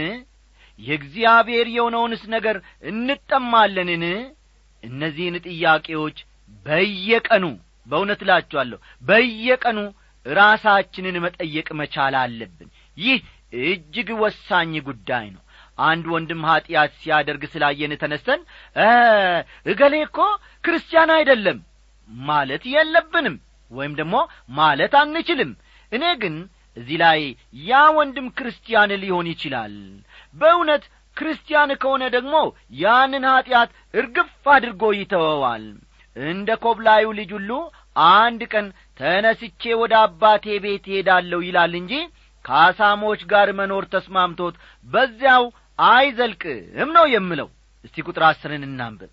የእግዚአብሔር 0.79 1.67
የሆነውንስ 1.75 2.23
ነገር 2.35 2.57
እንጠማለንን? 2.91 4.03
እነዚህን 4.83 5.35
ጥያቄዎች 5.47 6.17
በየቀኑ 6.65 7.45
በእውነት 7.87 8.19
እላችኋለሁ 8.25 8.77
በየቀኑ 9.03 9.79
ራሳችንን 10.25 11.15
መጠየቅ 11.25 11.67
መቻል 11.79 12.15
አለብን። 12.21 12.69
ይህ 12.97 13.19
እጅግ 13.65 14.09
ወሳኝ 14.21 14.73
ጉዳይ 14.87 15.25
ነው። 15.35 15.43
አንድ 15.81 16.05
ወንድም 16.13 16.41
ኀጢአት 16.47 16.91
ሲያደርግ 17.01 17.43
ስላየን 17.51 17.93
ተነስተን 18.01 18.41
እገሌ 19.65 19.95
እኮ 20.07 20.17
ክርስቲያን 20.63 21.11
አይደለም 21.17 21.59
ማለት 22.09 22.63
የለብንም 22.73 23.35
ወይም 23.71 23.93
ደግሞ 23.99 24.15
ማለት 24.59 24.93
አንችልም። 24.99 25.51
እኔ 25.91 26.03
ግን 26.21 26.35
እዚህ 26.77 26.97
ላይ 27.03 27.19
ያ 27.65 27.81
ወንድም 27.97 28.27
ክርስቲያን 28.37 28.91
ሊሆን 29.01 29.27
ይችላል። 29.31 29.75
በእውነት 30.35 30.83
ክርስቲያን 31.17 31.71
ከሆነ 31.81 32.03
ደግሞ 32.15 32.35
ያንን 32.81 33.23
ኀጢአት 33.29 33.69
እርግፍ 33.93 34.29
አድርጎ 34.53 34.83
ይተወዋል። 34.97 35.65
እንደ 36.15 36.49
ኮብላዩ 36.63 37.05
ልጅ 37.17 37.31
ሁሉ 37.37 37.51
አንድ 38.13 38.41
ቀን 38.53 38.65
ተነስቼ 38.99 39.61
ወደ 39.81 39.93
አባቴ 40.01 40.45
ቤት 40.63 40.85
ሄዳለሁ 40.93 41.39
ይላል 41.45 41.73
እንጂ 41.79 41.93
ከአሳሞች 42.45 43.21
ጋር 43.31 43.47
መኖር 43.59 43.85
ተስማምቶት 43.93 44.55
በዚያው 44.87 45.43
አይዘልቅም 45.79 46.89
ነው 46.97 47.05
የምለው። 47.13 47.49
እስቲ 47.85 48.05
ቁጥር 48.07 48.23
አስርን 48.29 48.63
እናንብብ። 48.67 49.11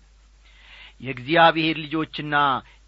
የእግዚአብሔር 1.01 1.75
ልጆችና 1.83 2.35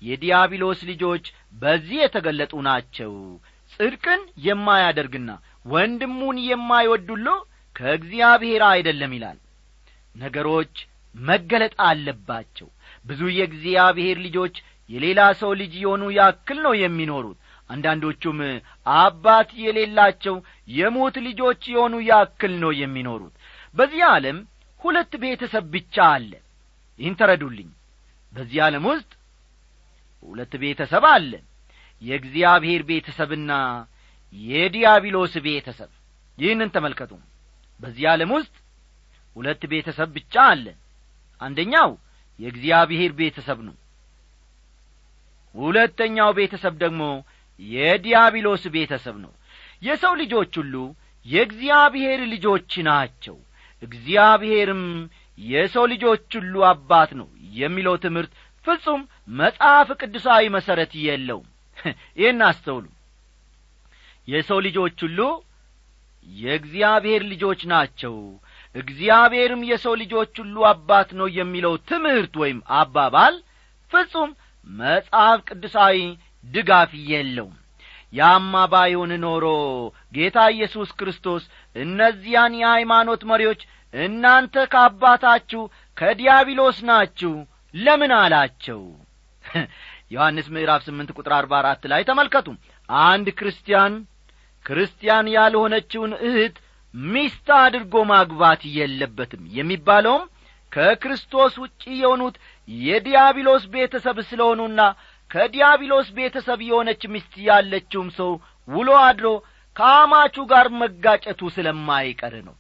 የዲያብሎስ 0.02 0.80
ልጆች 0.90 1.26
በዚህ 1.54 1.98
የተገለጡ 2.02 2.54
ናቸው። 2.68 3.14
ጽድቅን 3.74 4.22
የማያደርግና 4.46 5.30
ወንድሙን 5.66 6.38
የማይወድ 6.46 7.08
ሁሉ 7.14 7.28
ከእግዚአብሔር 7.76 8.62
አይደለም 8.70 9.12
ይላል። 9.18 9.38
ነገሮች 10.16 10.74
መገለጥ 11.16 11.74
አለባቸው። 11.88 12.68
ብዙ 13.06 13.22
የእግዚአብሔር 13.36 14.18
ልጆች 14.26 14.56
የሌላ 14.90 15.22
ሰው 15.42 15.52
ልጅ 15.60 15.74
የሆኑ 15.82 16.04
ያክል 16.18 16.58
ነው 16.66 16.74
የሚኖሩት። 16.80 17.38
አንዳንዶቹም 17.70 18.40
አባት 19.00 19.50
የሌላቸው 19.64 20.36
የሞት 20.74 21.16
ልጆች 21.28 21.62
የሆኑ 21.74 21.96
ያክል 22.10 22.54
ነው 22.64 22.72
የሚኖሩት። 22.80 23.34
በዚህ 23.76 24.02
ዓለም 24.12 24.38
ሁለት 24.80 25.14
ቤተሰብ 25.24 25.66
ብቻ 25.74 25.96
አለ። 26.14 26.32
ይህን 27.00 27.18
ተረዱልኝ። 27.20 27.70
በዚህ 28.34 28.60
ዓለም 28.68 28.86
ውስጥ 28.92 29.12
ሁለት 30.24 30.54
ቤተሰብ 30.62 31.04
አለ 31.12 31.32
የእግዚአብሔር 32.02 32.82
ቤተሰብና 32.90 33.52
የዲያብሎስ 34.34 35.34
ቤተሰብ። 35.46 35.92
ይህንን 36.38 36.70
ተመልከቱ። 36.76 37.12
በዚህ 37.80 38.06
ዓለም 38.12 38.32
ውስጥ 38.38 38.54
ሁለት 39.36 39.62
ቤተሰብ 39.72 40.10
ብቻ 40.16 40.36
አለ 40.52 40.66
አንደኛው 41.42 41.90
የእግዚአብሔር 42.40 43.12
ቤተሰብ 43.20 43.60
ነው። 43.68 43.76
ሁለተኛው 45.56 46.32
ቤተሰብ 46.34 46.74
ደግሞ 46.84 47.04
የዲያብሎስ 47.60 48.64
ቤተሰብ 48.76 49.16
ነው። 49.24 49.32
የሰው 49.82 50.14
ልጆች 50.22 50.52
ሁሉ 50.60 50.76
የእግዚአብሔር 51.26 52.20
ልጆች 52.34 52.72
ናቸው። 52.88 53.38
እግዚአብሔርም 53.84 54.84
የሰው 55.38 55.86
ልጆች 55.92 56.28
ሁሉ 56.38 56.56
አባት 56.70 57.12
ነው 57.20 57.28
የሚለው 57.60 57.96
ትምህርት 58.06 58.32
ፍጹም 58.66 59.02
መጽሐፍ 59.30 59.90
ቅዱሳዊ 60.00 60.44
መሠረት 60.56 60.94
የለውም። 61.04 61.48
ይህን 62.20 62.42
አስተውሉ። 62.48 62.86
የሰው 64.28 64.60
ልጆች 64.66 64.98
ሁሉ 65.06 65.20
የእግዚአብሔር 66.28 67.22
ልጆች 67.32 67.62
ናቸው። 67.72 68.16
እግዚአብሔርም 68.76 69.62
የሰው 69.70 69.94
ልጆች 70.02 70.34
ሁሉ 70.42 70.56
አባት 70.72 71.10
ነው 71.20 71.28
የሚለው 71.38 71.74
ትምህርት 71.90 72.34
ወይም 72.42 72.60
አባባል 72.80 73.36
ፍጹም 73.92 74.32
መጽሐፍ 74.68 75.40
ቅዱሳዊ 75.50 75.98
ድጋፍ 76.46 76.92
የለውም። 77.12 77.56
ያማ 78.14 78.54
ባይሆን 78.72 79.12
ኖሮ 79.24 79.46
ጌታ 80.14 80.38
ኢየሱስ 80.54 80.90
ክርስቶስ 81.00 81.44
እነዚያን 81.76 82.54
የሃይማኖት 82.60 83.22
መሪዎች 83.32 83.62
እናንተ 83.94 84.56
ከአባታችሁ 84.72 85.62
ከዲያብሎስ 85.98 86.80
ናችሁ 86.90 87.34
ለምን 87.74 88.12
አላቸው 88.20 88.82
ዮሐንስ 90.14 90.48
ምዕራፍ 90.54 90.82
ስምንት 90.88 91.10
ቁጥር 91.18 91.34
አርባ 91.38 91.54
አራት 91.60 91.84
ላይ 91.92 92.02
ተመልከቱ። 92.10 92.48
አንድ 93.08 93.28
ክርስቲያን 93.40 93.94
ክርስቲያን 94.66 95.28
ያልሆነችውን 95.36 96.14
እህት 96.28 96.56
ሚስት 96.94 97.48
አድርጎ 97.60 97.96
ማግባት 98.12 98.62
የለበትም። 98.78 99.44
የሚባለውም 99.58 100.24
ከክርስቶስ 100.72 101.54
ውጪ 101.64 101.84
የሆኑት 102.00 102.36
የዲያብሎስ 102.70 103.64
ቤተሰብ 103.74 104.18
ስለሆኑና 104.30 104.82
ከዲያብሎስ 105.32 106.08
ቤተሰብ 106.18 106.60
የሆነች 106.68 107.02
ሚስት 107.14 107.34
ያለችውም 107.48 108.10
ሰው 108.18 108.32
ውሎ 108.68 108.90
አድሮ 109.04 109.28
ከአማቹ 109.76 110.36
ጋር 110.52 110.68
መጋጨቱ 110.82 111.42
ስለማይቀር 111.56 112.36
ነው። 112.48 112.56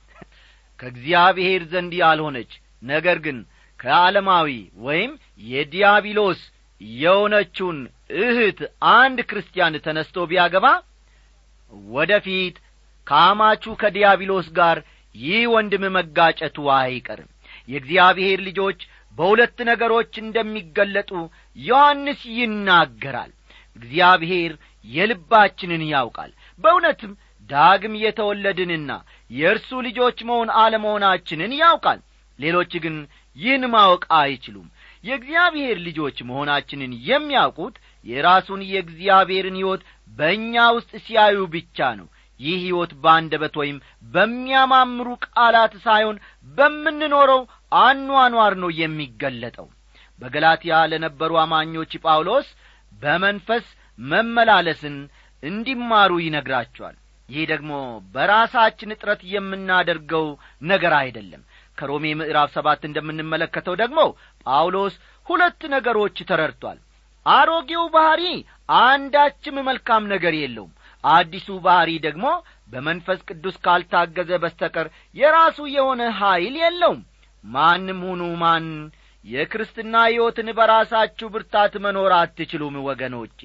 ከእግዚአብሔር 0.79 1.61
ዘንድ 1.71 1.93
ያልሆነች 2.01 2.51
ነገር 2.83 3.17
ግን 3.25 3.37
ከዓለማዊ 3.79 4.49
ወይም 4.81 5.11
የዲያብሎስ 5.45 6.39
የሆነችውን 6.81 7.79
እህት 8.19 8.59
አንድ 8.93 9.19
ክርስቲያን 9.29 9.75
ተነስቶ 9.85 10.25
ቢያገባ 10.29 10.67
ወደ 11.91 12.11
ፊት 12.25 12.55
ከአማቹ 13.07 13.63
ከዲያብሎስ 13.81 14.47
ጋር 14.57 14.77
ይህ 15.15 15.43
ወንድም 15.53 15.83
መጋጨቱ 15.95 16.57
አይቀርም። 16.77 17.29
የእግዚአብሔር 17.67 18.39
ልጆች 18.47 18.79
በሁለት 19.17 19.57
ነገሮች 19.69 20.11
እንደሚገለጡ 20.23 21.11
ዮሐንስ 21.59 22.21
ይናገራል። 22.37 23.31
እግዚአብሔር 23.75 24.51
የልባችንን 24.85 25.83
ያውቃል። 25.91 26.31
በእውነትም 26.59 27.11
ዳግም 27.49 27.93
የተወለድንና 28.01 28.91
የእርሱ 29.31 29.69
ልጆች 29.87 30.17
መሆን 30.29 30.49
አለመሆናችንን 30.61 31.51
ያውቃል። 31.61 31.99
ሌሎች 32.39 32.71
ግን 32.83 32.95
ይህን 33.37 33.63
ማወቅ 33.73 34.03
አይችሉም 34.19 34.67
የእግዚአብሔር 35.03 35.77
ልጆች 35.85 36.17
መሆናችንን 36.29 36.91
የሚያውቁት 37.09 37.75
የራሱን 38.05 38.61
የእግዚአብሔርን 38.69 39.57
ሕይወት 39.59 39.81
በእኛ 40.17 40.55
ውስጥ 40.77 40.91
ሲያዩ 41.05 41.39
ብቻ 41.53 41.89
ነው። 41.99 42.07
ይህ 42.39 42.57
ሕይወት 42.63 42.91
በአንደበት 43.01 43.55
ወይም 43.61 43.77
በሚያማምሩ 44.13 45.07
ቃላት 45.27 45.73
ሳይሆን 45.85 46.17
በምንኖረው 46.47 47.41
አኗኗር 47.79 48.53
ነው 48.61 48.71
የሚገለጠው። 48.79 49.67
በገላትያ 50.19 50.77
ለነበሩ 50.91 51.31
አማኞች 51.43 51.91
ጳውሎስ 52.05 52.47
በመንፈስ 52.91 53.65
መመላለስን 53.99 54.95
እንዲማሩ 55.43 56.11
ይነግራቸዋል። 56.23 56.95
ይህ 57.29 57.43
ደግሞ 57.51 57.71
በራሳችን 58.13 58.93
እጥረት 58.93 59.21
የምናደርገው 59.33 60.25
ነገር 60.65 60.93
አይደለም 60.99 61.41
ከሮሜ 61.79 62.05
ምዕራፍ 62.19 62.49
ሰባት 62.55 62.81
እንደምንመለከተው 62.87 63.75
ደግሞ 63.81 63.99
ጳውሎስ 64.45 64.95
ሁለት 65.27 65.61
ነገሮች 65.73 66.17
ተረድቷል። 66.29 66.77
አሮጌው 67.25 67.85
ባሕሪ 67.93 68.23
አንዳችም 68.83 69.57
መልካም 69.67 70.03
ነገር 70.13 70.33
የለውም። 70.37 70.71
አዲሱ 71.03 71.47
ባሕሪ 71.65 71.91
ደግሞ 72.05 72.25
በመንፈስ 72.71 73.19
ቅዱስ 73.29 73.55
ካልታገዘ 73.65 74.31
በስተቀር 74.43 74.87
የራሱ 75.15 75.59
የሆነ 75.75 76.01
ኀይል 76.19 76.55
የለውም። 76.61 77.01
ማንም 77.43 77.99
ሁኑ 78.07 78.23
ማን 78.41 78.65
የክርስትና 79.25 79.95
ሕይወትን 80.07 80.49
በራሳችሁ 80.57 81.27
ብርታት 81.33 81.73
መኖር 81.85 82.11
አትችሉም 82.17 82.75
ወገኖቼ። 82.87 83.39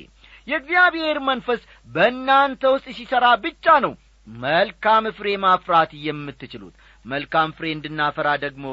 የእግዚአብሔር 0.49 1.19
መንፈስ 1.29 1.61
በእናንተ 1.89 2.63
ውስጥ 2.75 2.89
ሲሠራ 2.99 3.27
ብቻ 3.45 3.67
ነው 3.85 3.93
መልካም 4.27 5.05
ፍሬ 5.17 5.29
ማፍራት 5.43 5.91
የምትችሉት 6.05 6.75
መልካም 7.05 7.49
ፍሬ 7.57 7.67
እንድናፈራ 7.75 8.29
ደግሞ 8.45 8.67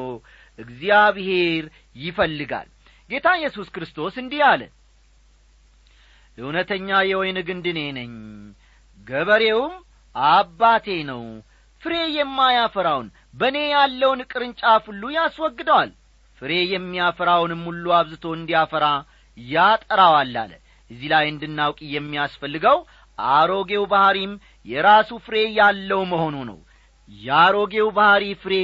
እግዚአብሔር 0.59 1.63
ይፈልጋል። 1.97 2.67
ጌታ 3.09 3.27
ኢየሱስ 3.39 3.67
ክርስቶስ 3.75 4.15
እንዲህ 4.21 4.41
አለ 4.49 4.61
እውነተኛ 6.37 6.89
የወይን 7.09 7.39
ግንድ 7.47 7.65
እኔ 7.71 7.79
ነኝ 7.97 8.11
ገበሬውም 9.07 9.73
አባቴ 10.15 10.87
ነው። 11.09 11.23
ፍሬ 11.81 11.95
የማያፈራውን 12.15 13.07
በእኔ 13.33 13.57
ያለውን 13.73 14.19
ቅርንጫፍ 14.31 14.83
ሁሉ 14.89 15.03
ያስወግደዋል። 15.17 15.91
ፍሬ 16.41 16.51
የሚያፈራውንም 16.73 17.61
ሁሉ 17.69 17.85
አብዝቶ 17.97 18.25
እንዲያፈራ 18.37 18.85
ያጠራዋል 19.37 20.33
አለ። 20.41 20.51
እዚህ 20.91 21.07
ላይ 21.13 21.25
እንድናውቅ 21.31 21.79
የሚያስፈልገው 21.93 22.77
አሮጌው 23.19 23.83
ባሕሪም 23.91 24.33
የራሱ 24.67 25.09
ፍሬ 25.25 25.35
ያለው 25.59 26.01
መሆኑ 26.11 26.35
ነው 26.49 26.57
የአሮጌው 27.11 27.87
ባሕሪ 27.97 28.25
ፍሬ 28.43 28.55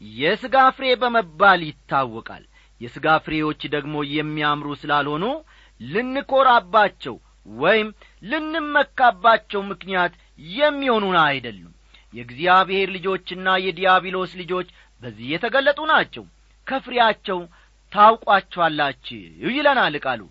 የሥጋ 0.00 0.56
ፍሬ 0.76 0.86
በመባል 1.00 1.60
ይታወቃል። 1.68 2.44
የሥጋ 2.80 3.06
ፍሬዎች 3.24 3.60
ደግሞ 3.72 3.94
የሚያምሩ 4.12 4.68
ስላልሆኑ 4.82 5.24
ልንኰራባቸው 5.80 7.16
ወይም 7.46 7.88
ልንመካባቸው 8.22 9.60
ምክንያት 9.70 10.12
የሚሆኑን 10.56 11.16
አይደሉም። 11.24 11.74
የእግዚአብሔር 12.14 12.88
ልጆችና 12.96 13.48
የዲያብሎስ 13.64 14.32
ልጆች 14.40 14.68
በዚህ 15.02 15.26
የተገለጡ 15.32 15.80
ናቸው። 15.92 16.24
ከፍሬያቸው 16.66 17.38
ታውቋቸዋላችሁ 17.92 19.18
ይለናል 19.50 19.94
ቃሉ። 20.04 20.22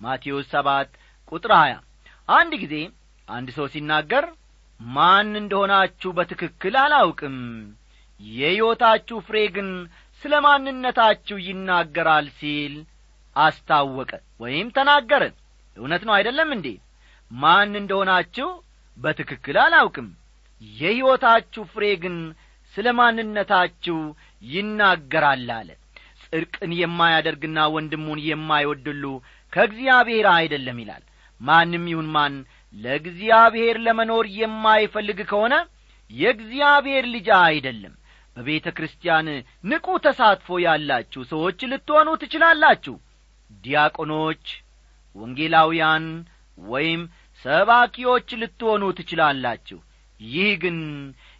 ማቴዎስ 0.00 0.46
ሰባት 0.52 0.90
ቁጥር 1.32 1.52
አንድ 2.28 2.52
ጊዜ 2.62 2.74
አንድ 3.28 3.48
ሰው 3.56 3.66
ሲናገር 3.72 4.24
ማን 4.88 5.30
እንደሆናችሁ 5.40 6.10
በትክክል 6.16 6.74
አላውቅም። 6.82 7.36
የሕይወታችሁ 8.20 9.16
ፍሬ 9.26 9.38
ግን 9.54 9.68
ስለ 10.22 10.34
ማንነታችሁ 10.44 11.36
ይናገራል 11.46 12.26
ሲል 12.38 12.74
አስታወቀ 13.36 14.10
ወይም 14.40 14.68
ተናገረ። 14.76 15.22
እውነት 15.76 16.02
ነው 16.06 16.14
አይደለም 16.16 16.50
እንዴ? 16.56 16.66
ማን 17.30 17.70
እንደሆናችሁ 17.80 18.48
በትክክል 18.98 19.56
አላውቅም። 19.62 20.08
የሕይወታችሁ 20.62 21.62
ፍሬ 21.72 21.84
ግን 22.02 22.16
ስለ 22.74 22.88
ማንነታችሁ 22.98 23.98
ይናገራል 24.42 25.48
አለ። 25.56 25.70
ጽድቅን 26.24 26.72
የማያደርግና 26.80 27.58
ወንድሙን 27.74 28.20
የማይወድሉ 28.28 29.04
ከእግዚአብሔር 29.52 30.26
አይደለም 30.36 30.78
ይላል። 30.82 31.02
ማንም 31.40 31.84
ይሁን 31.90 32.08
ማን 32.14 32.34
ለእግዚአብሔር 32.74 33.76
ለመኖር 33.86 34.26
የማይፈልግ 34.38 35.18
ከሆነ 35.30 35.54
የእግዚአብሔር 36.10 37.04
ልጅ 37.14 37.28
አይደለም። 37.42 37.94
በቤተ 38.36 38.66
ክርስቲያን 38.76 39.26
ንቁ 39.64 39.86
ተሳትፎ 40.04 40.58
ያላችሁ 40.64 41.22
ሰዎች 41.32 41.58
ልትሆኑ 41.72 42.08
ትችላላችሁ። 42.22 42.94
ዲያቆኖች 43.64 44.44
ወንጌላውያን 45.16 46.04
ወይም 46.58 47.02
ሰባኪዎች 47.44 48.28
ልትሆኑ 48.42 48.82
ትችላላችሁ። 48.98 49.78
ይህ 50.20 50.50
ግን 50.62 50.78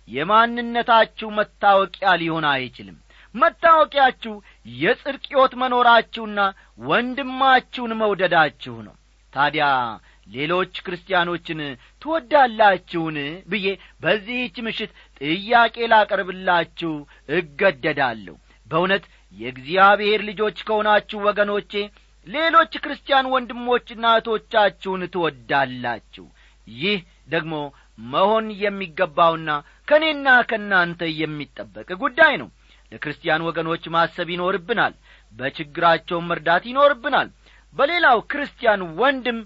የማንነታችሁ 0.08 1.28
መታወቂያ 1.38 2.10
ሊሆን 2.20 2.46
አይችልም። 2.52 2.96
መታወቂያችሁ 3.34 4.32
የጽድቅ 4.80 5.24
ሕይወት 5.30 5.52
መኖራችሁና 5.60 6.40
ወንድማችሁን 6.88 7.92
መውደዳችሁ 8.00 8.74
ነው። 8.88 8.94
ታዲያ 9.32 9.66
ሌሎች 10.26 10.74
ክርስቲያኖችን 10.84 11.60
ትወዳላችሁን 12.02 13.16
ብዬ 13.48 13.66
በዚህች 14.02 14.56
ምሽት 14.66 14.90
ጥያቄ 15.20 15.76
ላቀርብላችሁ 15.92 16.92
እገደዳለሁ። 17.38 18.36
በእውነት 18.66 19.04
የእግዚአብሔር 19.34 20.20
ልጆች 20.28 20.58
ከሆናችሁ 20.68 21.18
ወገኖቼ 21.26 21.72
ሌሎች 22.26 22.72
ክርስቲያን 22.82 23.30
ወንድሞችና 23.32 24.04
እህቶቻችሁን 24.14 25.02
ትወዳላችሁ። 25.14 26.26
ይህ 26.66 26.98
ደግሞ 27.28 27.54
መሆን 28.12 28.46
የሚገባውና 28.62 29.50
ከእኔና 29.88 30.28
ከእናንተ 30.50 31.02
የሚጠበቅ 31.20 31.88
ጉዳይ 32.02 32.34
ነው። 32.42 32.48
ለክርስቲያን 32.92 33.44
ወገኖች 33.46 33.84
ማሰብ 33.94 34.28
ይኖርብናል 34.32 34.94
በችግራቸውን 35.32 36.28
መርዳት 36.30 36.64
ይኖርብናል። 36.70 37.28
በሌላው 37.74 38.18
ክርስቲያን 38.32 38.80
ወንድም 38.98 39.38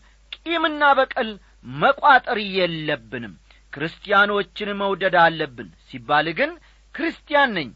ቂምና 0.46 0.82
በቀል 0.98 1.30
መቋጠር 1.76 2.38
የለብንም። 2.56 3.34
ክርስቲያኖችን 3.72 4.70
መውደድ 4.80 5.16
አለብን 5.22 5.68
ሲባል 5.88 6.26
ግን 6.38 6.50
ክርስቲያን 6.94 7.50
ነኝ 7.56 7.68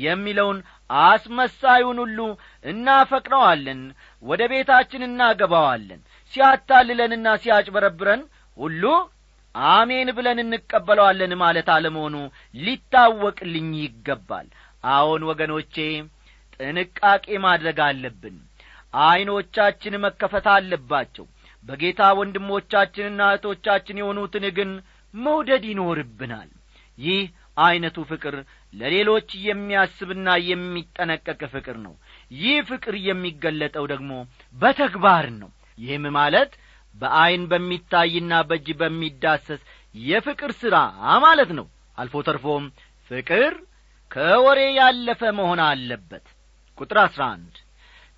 የሚለውን 0.00 0.58
አስመሳዩን 1.04 1.98
ሁሉ 2.02 2.18
እናፈቅረዋለን 2.64 3.80
ወደ 4.22 4.42
ቤታችን 4.52 5.02
እናገባዋለን። 5.08 6.00
ሲያታልለንና 6.34 7.26
ሲያጭበረብረን 7.42 8.22
ሁሉ 8.56 8.82
አሜን 9.74 10.08
ብለን 10.16 10.38
እንቀበለዋለን 10.42 11.32
ማለት 11.42 11.68
አለመሆኑ 11.74 12.16
ሊታወቅልኝ 12.54 13.70
ይገባል። 13.82 14.48
አዎን 14.90 15.22
ወገኖቼ 15.30 15.76
ጥንቃቄ 16.60 17.26
ማድረግ 17.46 17.78
አለብን። 17.86 18.36
ዐይኖቻችን 18.94 19.94
መከፈት 20.04 20.46
አለባቸው 20.52 21.24
በጌታ 21.66 22.00
ወንድሞቻችንና 22.18 23.22
እህቶቻችን 23.30 24.00
የሆኑትን 24.00 24.44
ግን 24.58 24.70
መውደድ 25.14 25.64
ይኖርብናል። 25.70 26.50
ይህ 26.98 27.22
ዐይነቱ 27.58 27.98
ፍቅር 28.10 28.34
ለሌሎች 28.72 29.28
የሚያስብና 29.46 30.28
የሚጠነቀቅ 30.48 31.40
ፍቅር 31.54 31.76
ነው። 31.84 31.94
ይህ 32.36 32.56
ፍቅር 32.70 32.94
የሚገለጠው 33.06 33.84
ደግሞ 33.92 34.12
በተግባር 34.54 35.26
ነው። 35.40 35.50
ይህም 35.78 36.04
ማለት 36.18 36.52
በዐይን 36.94 37.42
በሚታይና 37.50 38.32
በእጅ 38.48 38.68
በሚዳሰስ 38.80 39.62
የፍቅር 39.94 40.52
ሥራ 40.60 40.76
ማለት 41.24 41.50
ነው። 41.58 41.66
አልፎ 41.98 42.14
ተርፎም 42.26 42.64
ፍቅር 43.10 43.52
ከወሬ 44.10 44.60
ያለፈ 44.78 45.22
መሆን 45.38 45.60
አለበት። 45.66 46.26
ቁጥር 46.78 46.98
አሥራ 47.04 47.22
አንድ 47.34 47.54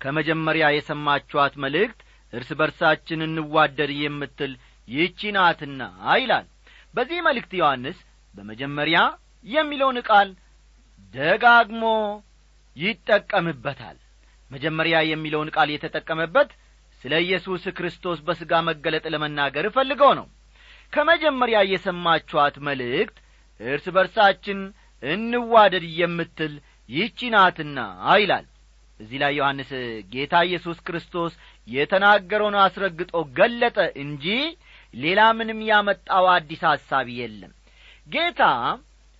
ከመጀመሪያ 0.01 0.65
የሰማችኋት 0.73 1.53
መልእክት 1.63 1.99
እርስ 2.33 2.49
በርሳችን 2.59 3.25
እንዋደድ 3.27 3.91
የምትል 3.99 4.51
ይህቺ 4.87 5.31
ናትና 5.35 5.81
ይላል። 6.21 6.45
በዚህ 6.93 7.19
መልእክት 7.27 7.51
ዮሐንስ 7.59 7.97
በመጀመሪያ 8.35 8.99
የሚለውን 9.45 9.97
ቃል 10.09 10.29
ደጋግሞ 11.13 11.83
ይጠቀምበታል። 12.77 13.97
መጀመሪያ 14.51 14.97
የሚለውን 15.09 15.49
ቃል 15.55 15.69
የተጠቀመበት 15.73 16.49
ስለ 17.03 17.13
ኢየሱስ 17.25 17.63
ክርስቶስ 17.77 18.19
በሥጋ 18.27 18.53
መገለጥ 18.69 19.05
ለመናገር 19.13 19.65
እፈልገው 19.69 20.11
ነው። 20.19 20.27
ከመጀመሪያ 20.93 21.57
የሰማችኋት 21.71 22.55
መልእክት 22.67 23.17
እርስ 23.59 23.85
በርሳችን 23.95 24.59
እንዋደድ 25.03 25.85
የምትል 25.99 26.53
ይህቺ 26.89 27.29
ናትና 27.35 27.79
ይላል 28.21 28.45
እዚህ 28.99 29.17
ላይ 29.21 29.31
ዮሐንስ 29.37 29.69
ጌታ 30.13 30.35
ኢየሱስ 30.47 30.77
ክርስቶስ 30.87 31.33
የተናገረውን 31.67 32.55
አስረግጦ 32.63 33.13
ገለጠ 33.37 33.77
እንጂ 34.03 34.25
ሌላ 34.93 35.21
ምንም 35.37 35.59
ያመጣው 35.69 36.25
አዲስ 36.33 36.61
ሐሳብ 36.69 37.07
የለም። 37.19 37.53
ጌታ 38.07 38.41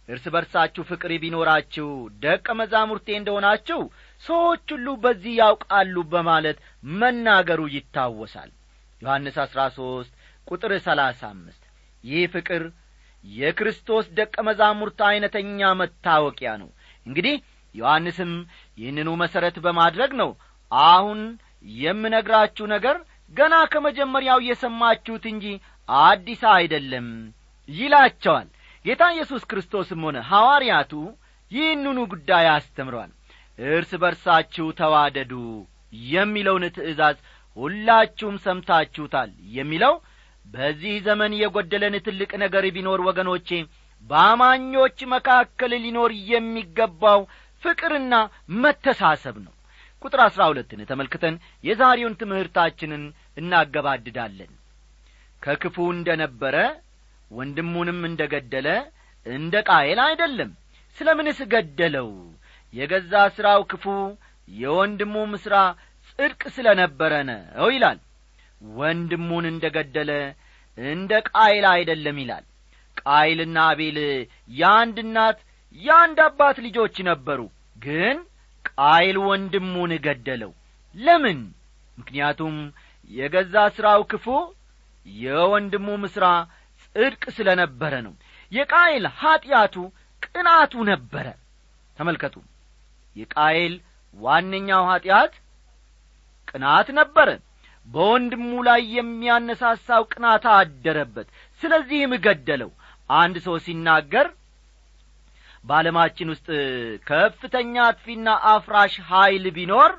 እርስ 0.10 0.26
በርሳችሁ 0.34 0.84
ፍቅር 0.89 1.12
ቢኖራችሁ 1.24 1.88
ደቀ 2.24 2.48
መዛሙርቴ 2.60 3.08
እንደሆናችሁ 3.18 3.82
ሰዎች 4.24 4.65
ሁሉ 4.74 4.88
በዚህ 5.04 5.34
ያውቃሉ 5.42 5.96
በማለት 6.13 6.58
መናገሩ 7.00 7.62
ይታወሳል። 7.76 8.50
ዮሐንስ 9.02 9.38
አሥራ 9.44 9.62
ሦስት 9.78 10.13
ቁጥር 10.48 10.72
ሰላሳ 10.88 11.22
አምስት 11.34 11.63
ይህ 12.04 12.24
ፍቅር 12.34 12.63
የክርስቶስ 13.24 14.06
ደቀ 14.18 14.36
መዛሙርት 14.48 15.00
ዐይነተኛ 15.08 15.70
መታወቂያ 15.80 16.52
ነው። 16.62 16.70
እንግዲህ 17.06 17.36
ዮሐንስም 17.76 18.32
ይህንኑ 18.78 19.10
መሠረት 19.22 19.58
በማድረግ 19.66 20.12
ነው። 20.22 20.30
አሁን 20.90 21.20
የምነግራችሁ 21.80 22.66
ነገር 22.74 22.98
ገና 23.34 23.56
ከመጀመሪያው 23.72 24.40
የሰማችሁት 24.48 25.26
እንጂ 25.32 25.46
አዲስ 25.90 26.42
አይደለም 26.54 27.08
ይላቸዋል። 27.70 28.48
ጌታ 28.86 29.04
ኢየሱስ 29.16 29.44
ክርስቶስም 29.50 30.04
ሆነ 30.08 30.18
ሐዋርያቱ 30.30 30.92
ይህንኑ 31.52 31.98
ጉዳይ 32.14 32.46
አስተምረዋል። 32.54 33.12
እርስ 33.60 33.92
በርሳችሁ 34.02 34.66
ተዋደዱ 34.80 35.34
የሚለውን 36.12 36.66
ትእዛዝ 36.76 37.18
ሁላችሁም 37.58 38.36
ሰምታችሁታል 38.46 39.30
የሚለው 39.58 39.94
በዚህ 40.46 40.94
ዘመን 41.08 41.32
የጐደለን 41.40 41.96
ትልቅ 42.06 42.32
ነገር 42.44 42.64
ቢኖር 42.76 43.00
ወገኖቼ 43.08 43.50
በአማኞች 44.04 44.98
መካከል 45.14 45.72
ሊኖር 45.84 46.12
የሚገባው 46.32 47.22
ፍቅርና 47.63 48.13
መተሳሰብ 48.62 49.36
ነው። 49.45 49.54
ቁጥር 50.02 50.19
አሥራ 50.26 50.41
ሁለትን 50.52 50.82
ተመልክተን 50.89 51.36
የዛሬውን 51.63 52.17
ትምህርታችንን 52.22 53.04
እናገባድዳለን። 53.39 54.52
ከክፉ 55.43 55.76
እንደ 55.95 56.10
ነበረ 56.22 56.56
ወንድሙንም 57.32 58.00
እንደ 58.10 58.22
ገደለ 58.34 58.67
እንደ 59.26 59.56
ቃየል 59.69 60.00
አይደለም። 60.06 60.52
ስለ 60.98 61.10
ምንስ 61.17 61.39
ገደለው? 61.52 62.10
የገዛ 62.74 63.13
ሥራው 63.36 63.62
ክፉ 63.72 63.86
የወንድሙም 64.48 65.32
ሥራ 65.43 65.56
ጽድቅ 66.10 66.41
ስለ 66.56 66.67
ነበረ 66.82 67.13
ነው 67.30 67.67
ይላል። 67.76 68.00
ወንድሙን 68.62 69.45
እንደ 69.52 69.65
ገደለ 69.76 70.12
እንደ 70.78 71.12
ቃይል 71.30 71.65
አይደለም 71.74 72.17
ይላል። 72.24 72.45
ቃይልና 73.02 73.58
አቤል 73.72 73.98
የአንድ 74.52 74.98
እናት 75.06 75.39
የአንድ 75.76 76.20
አባት 76.26 76.58
ልጆች 76.66 76.96
ነበሩ 77.10 77.40
ግን 77.78 78.18
ቃይል 78.72 79.18
ወንድሙን 79.28 79.92
ገደለው። 80.06 80.52
ለምን? 80.96 81.40
ምክንያቱም 81.98 82.56
የገዛ 83.12 83.56
ሥራው 83.76 84.02
ክፉ 84.12 84.26
የወንድሙም 85.06 86.04
ሥራ 86.16 86.26
ጽድቅ 86.84 87.24
ስለ 87.38 87.50
ነበረ 87.62 87.94
ነው። 88.06 88.14
የቃይል 88.52 89.06
ኀጢአቱ 89.20 89.76
ቅናቱ 90.24 90.74
ነበረ። 90.92 91.28
ተመልከቱ 91.98 92.36
የቃይል 93.16 93.74
ዋነኛው 94.16 94.84
ኀጢአት 94.92 95.34
ቅናት 96.48 96.88
ነበረ። 97.00 97.30
በወንድሙ 97.88 98.50
ላይ 98.68 98.82
የሚያነሳሳው 98.98 100.04
ቅናት 100.12 100.44
አደረበት። 100.56 101.28
ስለዚህም 101.62 102.14
ገደለው። 102.26 102.72
አንድ 103.10 103.36
ሰው 103.46 103.56
ሲናገር 103.66 104.28
በዓለማችን 105.65 106.32
ውስጥ 106.34 106.48
ከፍተኛ 107.10 107.74
አጥፊና 107.88 108.28
አፍራሽ 108.52 108.93
ኀይል 109.10 109.45
ቢኖር 109.58 109.91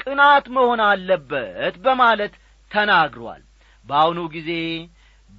ቅናት 0.00 0.46
መሆን 0.56 0.80
አለበት 0.86 1.74
በማለት 1.84 2.34
ተናግሯል። 2.70 3.42
በአሁኑ 3.86 4.20
ጊዜ 4.34 4.50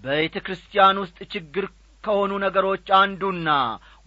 ቤተ 0.03 0.35
ክርስቲያን 0.45 0.97
ውስጥ 1.03 1.17
ችግር 1.33 1.65
ከሆኑ 2.03 2.31
ነገሮች 2.45 2.87
አንዱና 2.99 3.49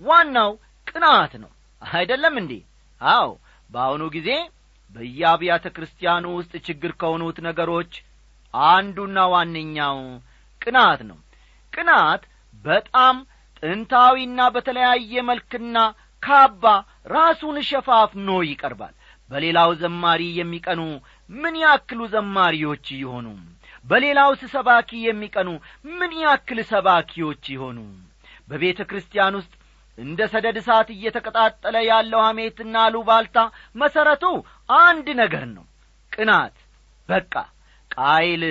ዋናው 0.00 0.50
ቅናት 0.86 1.32
ነው። 1.42 1.50
አይደለም 1.82 2.34
እንዴ? 2.40 2.52
አዎ 3.00 3.28
በአሁኑ 3.70 4.02
ጊዜ 4.16 4.28
በየአብያተ 4.90 5.66
ክርስቲያኑ 5.76 6.26
ውስጥ 6.38 6.52
ችግር 6.66 6.92
ከሆኑት 7.00 7.38
ነገሮች 7.48 7.92
አንዱና 8.54 9.18
ዋነኛው 9.32 9.98
ቅናት 10.60 11.00
ነው። 11.08 11.18
ቅናት 11.72 12.22
በጣም 12.64 13.16
ጥንታዊና 13.62 14.40
በተለያየ 14.54 15.22
መልክና 15.28 15.76
ካባ 16.22 16.64
ራሱን 17.10 17.56
ሸፋፍኖ 17.68 18.28
ይቀርባል። 18.48 18.94
በሌላው 19.30 19.70
ዘማሪ 19.80 20.22
የሚቀኑ 20.38 20.80
ምን 21.30 21.54
ያክሉ 21.64 22.00
ዘማሪዎች 22.12 22.86
ይሆኑ? 23.00 23.26
በሌላውስ 23.84 24.42
ሰባኪ 24.54 24.90
የሚቀኑ 25.06 25.48
ምን 25.98 26.12
ያክል 26.24 26.58
ሰባኪዎች 26.72 27.44
ይሆኑ? 27.54 27.78
በቤተ 28.48 28.80
ክርስቲያን 28.90 29.36
ውስጥ 29.40 29.52
እንደ 29.98 30.20
ሰደድ 30.32 30.56
እሳት 30.60 30.88
እየተቀጣጠለ 30.94 31.76
ያለው 31.88 32.20
ሐሜትና 32.26 32.74
አሉባልታ 32.86 33.38
መሠረቱ 33.76 34.24
አንድ 34.80 35.06
ነገር 35.22 35.44
ነው 35.56 35.64
ቅናት። 36.12 36.56
በቃ 37.08 37.34
ቃይል 37.96 38.42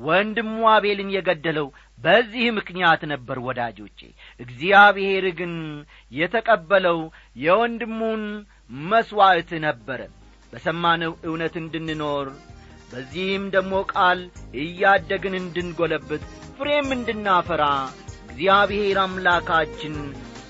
ወንድሙ 0.00 0.56
አቤልን 0.72 1.10
የገደለው 1.14 1.68
በዚህ 1.98 2.46
ምክንያት 2.58 3.02
ነበር 3.12 3.38
ወዳጆቼ። 3.46 4.00
እግዚአብሔር 4.40 5.24
ግን 5.38 5.54
የተቀበለው 6.12 6.98
የወንድሙን 7.44 8.22
መሥዋዕት 8.90 9.50
ነበረ። 9.66 10.00
በሰማነው 10.52 11.12
እውነት 11.28 11.54
እንድንኖር 11.62 12.28
በዚህም 12.92 13.44
ደግሞ 13.54 13.74
ቃል 13.92 14.20
እያደግን 14.62 15.34
እንድንጐለብት 15.40 16.22
ፍሬም 16.58 16.88
እንድናፈራ 16.96 17.64
እግዚአብሔር 18.28 18.98
አምላካችን 19.02 19.96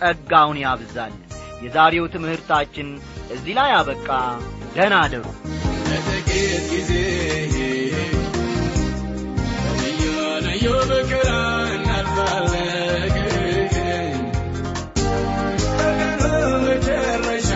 ጸጋውን 0.01 0.59
ያብዛልን 0.63 1.25
የዛሬው 1.63 2.05
ትምህርታችን 2.13 2.89
እዚህ 3.35 3.55
ላይ 3.59 3.73
አበቃ። 3.79 4.09
ደህና 4.75 4.95
አደሩ 5.05 5.25
ለጥቂት 5.89 6.29
ጊዜ 6.73 6.93
ልዩ 10.61 10.69
መከራ 10.91 11.29
መጨረሻ 16.65 17.51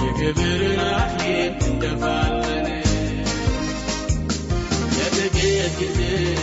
የክብርን 0.00 0.80
አክሊል 5.68 6.37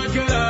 ልዩ 0.00 0.47